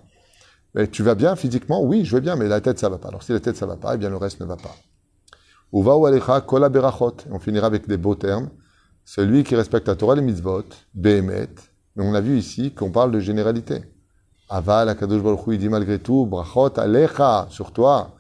Tu 0.91 1.02
vas 1.02 1.15
bien 1.15 1.36
physiquement? 1.36 1.82
Oui, 1.82 2.06
je 2.06 2.15
vais 2.15 2.22
bien, 2.22 2.36
mais 2.36 2.48
la 2.48 2.62
tête, 2.62 2.78
ça 2.78 2.89
va 2.89 2.98
pas. 2.98 3.08
Alors 3.08 3.24
si 3.24 3.32
la 3.32 3.39
tête, 3.39 3.56
ça 3.56 3.65
va 3.65 3.78
pas, 3.78 3.95
eh 3.95 3.98
bien 3.98 4.10
le 4.10 4.17
reste 4.17 4.39
ne 4.39 4.45
va 4.45 4.58
pas. 4.58 4.76
On 5.71 7.39
finira 7.39 7.67
avec 7.67 7.88
des 7.88 7.97
beaux 7.97 8.15
termes. 8.15 8.49
Celui 9.05 9.43
qui 9.43 9.55
respecte 9.55 9.88
la 9.88 9.95
Torah, 9.95 10.15
les 10.15 10.21
mitzvot, 10.21 10.63
behemet. 10.93 11.49
Mais 11.95 12.05
on 12.05 12.13
a 12.13 12.21
vu 12.21 12.38
ici 12.38 12.73
qu'on 12.73 12.91
parle 12.91 13.12
de 13.12 13.19
généralité. 13.19 13.84
Aval, 14.49 14.89
Akadosh 14.89 15.21
Baruch 15.21 15.47
Hu, 15.47 15.53
il 15.53 15.60
dit 15.60 15.69
malgré 15.69 15.99
tout, 15.99 16.25
brachot, 16.25 16.79
alecha, 16.79 17.47
sur 17.49 17.71
toi. 17.71 18.15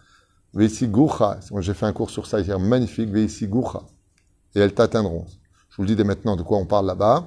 Veisi 0.53 0.87
gucha. 0.87 1.39
J'ai 1.59 1.73
fait 1.73 1.85
un 1.85 1.93
cours 1.93 2.09
sur 2.09 2.25
ça 2.25 2.39
hier, 2.39 2.59
magnifique, 2.59 3.09
veisi 3.09 3.47
gucha. 3.47 3.81
Et 4.55 4.59
elles 4.59 4.73
t'atteindront. 4.73 5.25
Je 5.69 5.77
vous 5.77 5.83
le 5.83 5.87
dis 5.87 5.95
dès 5.95 6.03
maintenant 6.03 6.35
de 6.35 6.43
quoi 6.43 6.57
on 6.57 6.65
parle 6.65 6.87
là-bas. 6.87 7.25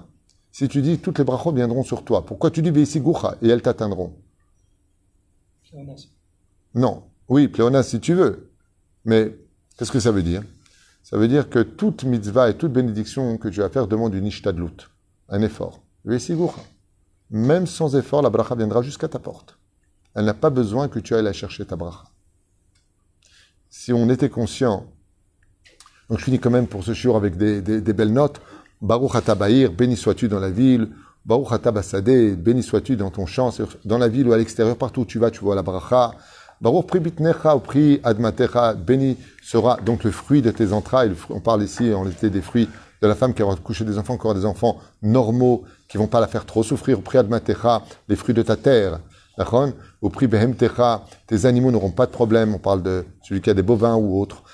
Si 0.51 0.69
tu 0.69 0.83
dis 0.83 0.99
toutes 0.99 1.19
les 1.19 1.25
brachot 1.25 1.53
viendront 1.53 1.83
sur 1.83 2.05
toi, 2.05 2.27
pourquoi 2.27 2.51
tu 2.51 2.63
dis 2.63 2.71
veisi 2.71 3.01
gucha 3.01 3.37
et 3.43 3.49
elles 3.49 3.63
t'atteindront? 3.63 4.15
Non. 6.75 7.05
Oui, 7.29 7.49
pléonas 7.49 7.85
si 7.85 8.01
tu 8.01 8.15
veux. 8.15 8.51
Mais 9.05 9.37
Qu'est-ce 9.83 9.91
que 9.91 9.99
ça 9.99 10.13
veut 10.13 10.23
dire? 10.23 10.45
Ça 11.03 11.17
veut 11.17 11.27
dire 11.27 11.51
que 11.51 11.59
toute 11.59 12.05
mitzvah 12.05 12.49
et 12.49 12.55
toute 12.55 12.73
bénédiction 12.73 13.37
que 13.37 13.49
tu 13.49 13.59
vas 13.59 13.69
faire 13.69 13.89
demande 13.89 14.15
une 14.15 14.27
ishtadlut, 14.27 14.89
un 15.29 15.43
effort. 15.43 15.83
Même 17.31 17.67
sans 17.67 17.97
effort, 17.97 18.23
la 18.23 18.31
bracha 18.31 18.55
viendra 18.55 18.83
jusqu'à 18.83 19.09
ta 19.09 19.19
porte. 19.19 19.59
Elle 20.15 20.27
n'a 20.27 20.35
pas 20.35 20.51
besoin 20.51 20.87
que 20.87 21.01
tu 21.01 21.17
ailles 21.17 21.25
la 21.25 21.33
chercher, 21.33 21.67
ta 21.67 21.75
bracha. 21.75 22.05
Si 23.71 23.93
on 23.93 24.09
était 24.09 24.29
conscient, 24.29 24.87
donc 26.09 26.21
je 26.21 26.27
finis 26.27 26.39
quand 26.39 26.51
même 26.53 26.69
pour 26.69 26.85
ce 26.85 26.95
jour 26.95 27.17
avec 27.17 27.37
des, 27.37 27.61
belles 27.93 28.13
notes. 28.13 28.41
Baruch 28.83 29.35
Bahir, 29.37 29.73
béni 29.73 29.97
sois-tu 29.97 30.29
dans 30.29 30.39
la 30.39 30.51
ville. 30.51 30.91
Baruch 31.25 31.61
Basadeh, 31.61 32.37
béni 32.37 32.63
sois-tu 32.63 32.95
dans 32.95 33.11
ton 33.11 33.27
champ, 33.27 33.53
dans 33.85 33.99
la 33.99 34.07
ville 34.07 34.29
ou 34.29 34.33
à 34.33 34.39
l'extérieur, 34.39 34.77
partout 34.77 35.01
où 35.01 35.07
tu 35.07 35.19
vas, 35.19 35.33
tu 35.33 35.41
vois 35.41 35.57
la 35.57 35.63
bracha. 35.63 36.13
Baruch 36.63 36.87
pri 36.87 37.01
bitnecha 37.01 37.57
ou 37.57 37.61
pri 37.61 38.01
admatecha, 38.05 38.75
béni 38.75 39.17
sera 39.43 39.79
donc 39.85 40.05
le 40.05 40.13
fruit 40.13 40.43
de 40.43 40.53
tes 40.53 40.73
entrailles. 40.73 41.13
On 41.29 41.41
parle 41.41 41.65
ici, 41.65 41.91
on 41.93 42.09
était 42.09 42.31
des 42.31 42.41
fruits 42.41 42.69
de 43.03 43.09
la 43.09 43.17
femme 43.17 43.35
qui 43.35 43.43
aura 43.43 43.57
couché 43.57 43.85
des 43.85 43.99
enfants, 43.99 44.17
qui 44.17 44.25
aura 44.27 44.35
des 44.35 44.47
enfants 44.47 44.79
normaux, 45.03 45.65
qui 45.89 45.99
vont 45.99 46.07
pas 46.07 46.21
la 46.21 46.29
faire 46.29 46.47
trop 46.47 46.63
souffrir. 46.63 47.01
Au 47.01 47.03
pri 47.03 47.19
admatecha, 47.19 47.83
les 48.09 48.15
fruits 48.15 48.33
de 48.33 48.43
ta 48.43 48.55
terre. 48.55 49.01
Au 50.03 50.09
prix 50.09 50.29
behemtecha, 50.29 51.03
tes 51.27 51.47
animaux 51.47 51.73
n'auront 51.73 51.91
pas 51.91 52.07
de 52.07 52.13
problème. 52.13 52.55
On 52.55 52.59
parle 52.59 52.85
de 52.85 53.05
celui 53.23 53.41
qui 53.41 53.51
a 53.51 53.55
des 53.55 53.63
bovins 53.63 53.97
ou 53.97 54.21
autres. 54.21 54.45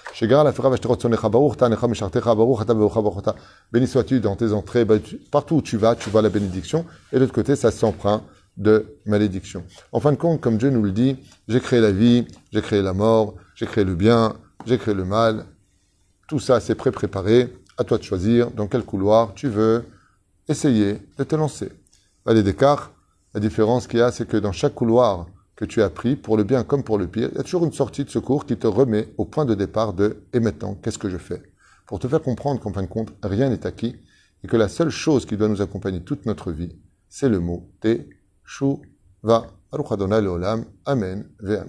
Béni 3.71 3.87
sois-tu 3.87 4.21
dans 4.21 4.37
tes 4.37 4.53
entrées. 4.55 4.85
Bah, 4.87 4.95
partout 5.31 5.57
où 5.57 5.63
tu 5.63 5.77
vas, 5.77 5.95
tu 5.95 6.09
vois 6.09 6.23
la 6.23 6.31
bénédiction. 6.31 6.87
Et 7.13 7.17
de 7.17 7.21
l'autre 7.21 7.35
côté, 7.35 7.55
ça 7.55 7.71
s'emprunte 7.71 8.23
de 8.59 8.99
malédiction. 9.07 9.65
En 9.93 10.01
fin 10.01 10.13
de 10.13 10.17
compte, 10.17 10.41
comme 10.41 10.59
Dieu 10.59 10.69
nous 10.69 10.83
le 10.83 10.93
dit, 10.93 11.17
j'ai 11.47 11.61
créé 11.61 11.81
la 11.81 11.93
vie, 11.93 12.27
j'ai 12.53 12.61
créé 12.61 12.83
la 12.83 12.93
mort, 12.93 13.37
j'ai 13.55 13.67
créé 13.67 13.85
le 13.85 13.95
bien, 13.95 14.37
j'ai 14.67 14.77
créé 14.77 14.95
le 14.95 15.05
mal. 15.05 15.47
Tout 16.29 16.41
ça, 16.41 16.61
c'est 16.61 16.75
pré-préparé. 16.75 17.49
À 17.79 17.85
toi 17.85 17.97
de 17.97 18.03
choisir 18.03 18.51
dans 18.51 18.67
quel 18.67 18.83
couloir 18.83 19.35
tu 19.35 19.47
veux 19.49 19.85
essayer 20.49 20.99
de 21.17 21.25
te 21.25 21.37
lancer. 21.37 21.71
Allez, 22.27 22.43
Descartes, 22.43 22.93
la 23.35 23.41
différence 23.41 23.87
qu'il 23.87 24.01
y 24.01 24.03
a, 24.03 24.11
c'est 24.11 24.27
que 24.27 24.37
dans 24.37 24.51
chaque 24.51 24.75
couloir 24.75 25.27
que 25.55 25.65
tu 25.65 25.81
as 25.81 25.89
pris, 25.89 26.17
pour 26.17 26.37
le 26.37 26.43
bien 26.43 26.65
comme 26.65 26.83
pour 26.83 26.99
le 26.99 27.07
pire, 27.07 27.29
il 27.31 27.37
y 27.37 27.41
a 27.41 27.45
toujours 27.45 27.65
une 27.65 27.73
sortie 27.73 28.05
de 28.05 28.11
secours 28.11 28.47
qui 28.47 28.57
te 28.57 28.67
remet 28.67 29.09
au 29.17 29.25
point 29.25 29.45
de 29.45 29.55
départ 29.55 29.93
de 29.93 30.25
et 30.33 30.41
maintenant, 30.41 30.75
qu'est-ce 30.75 30.99
que 30.99 31.09
je 31.09 31.19
fais? 31.19 31.43
Pour 31.87 32.01
te 32.01 32.09
faire 32.09 32.21
comprendre 32.21 32.61
qu'en 32.61 32.73
fin 32.73 32.83
de 32.83 32.89
compte, 32.89 33.13
rien 33.23 33.49
n'est 33.49 33.67
acquis 33.67 33.97
et 34.43 34.49
que 34.49 34.57
la 34.57 34.69
seule 34.69 34.91
chose 34.91 35.25
qui 35.25 35.37
doit 35.37 35.49
nous 35.49 35.63
accompagner 35.63 36.01
toute 36.01 36.27
notre 36.27 36.51
vie, 36.51 36.77
c'est 37.09 37.29
le 37.29 37.39
mot 37.39 37.71
T 37.81 38.09
Shuva. 38.49 39.51
Baruch 39.73 39.93
Adonai 39.93 40.25
Leolam. 40.25 40.65
Amen 40.87 41.37
ve. 41.41 41.63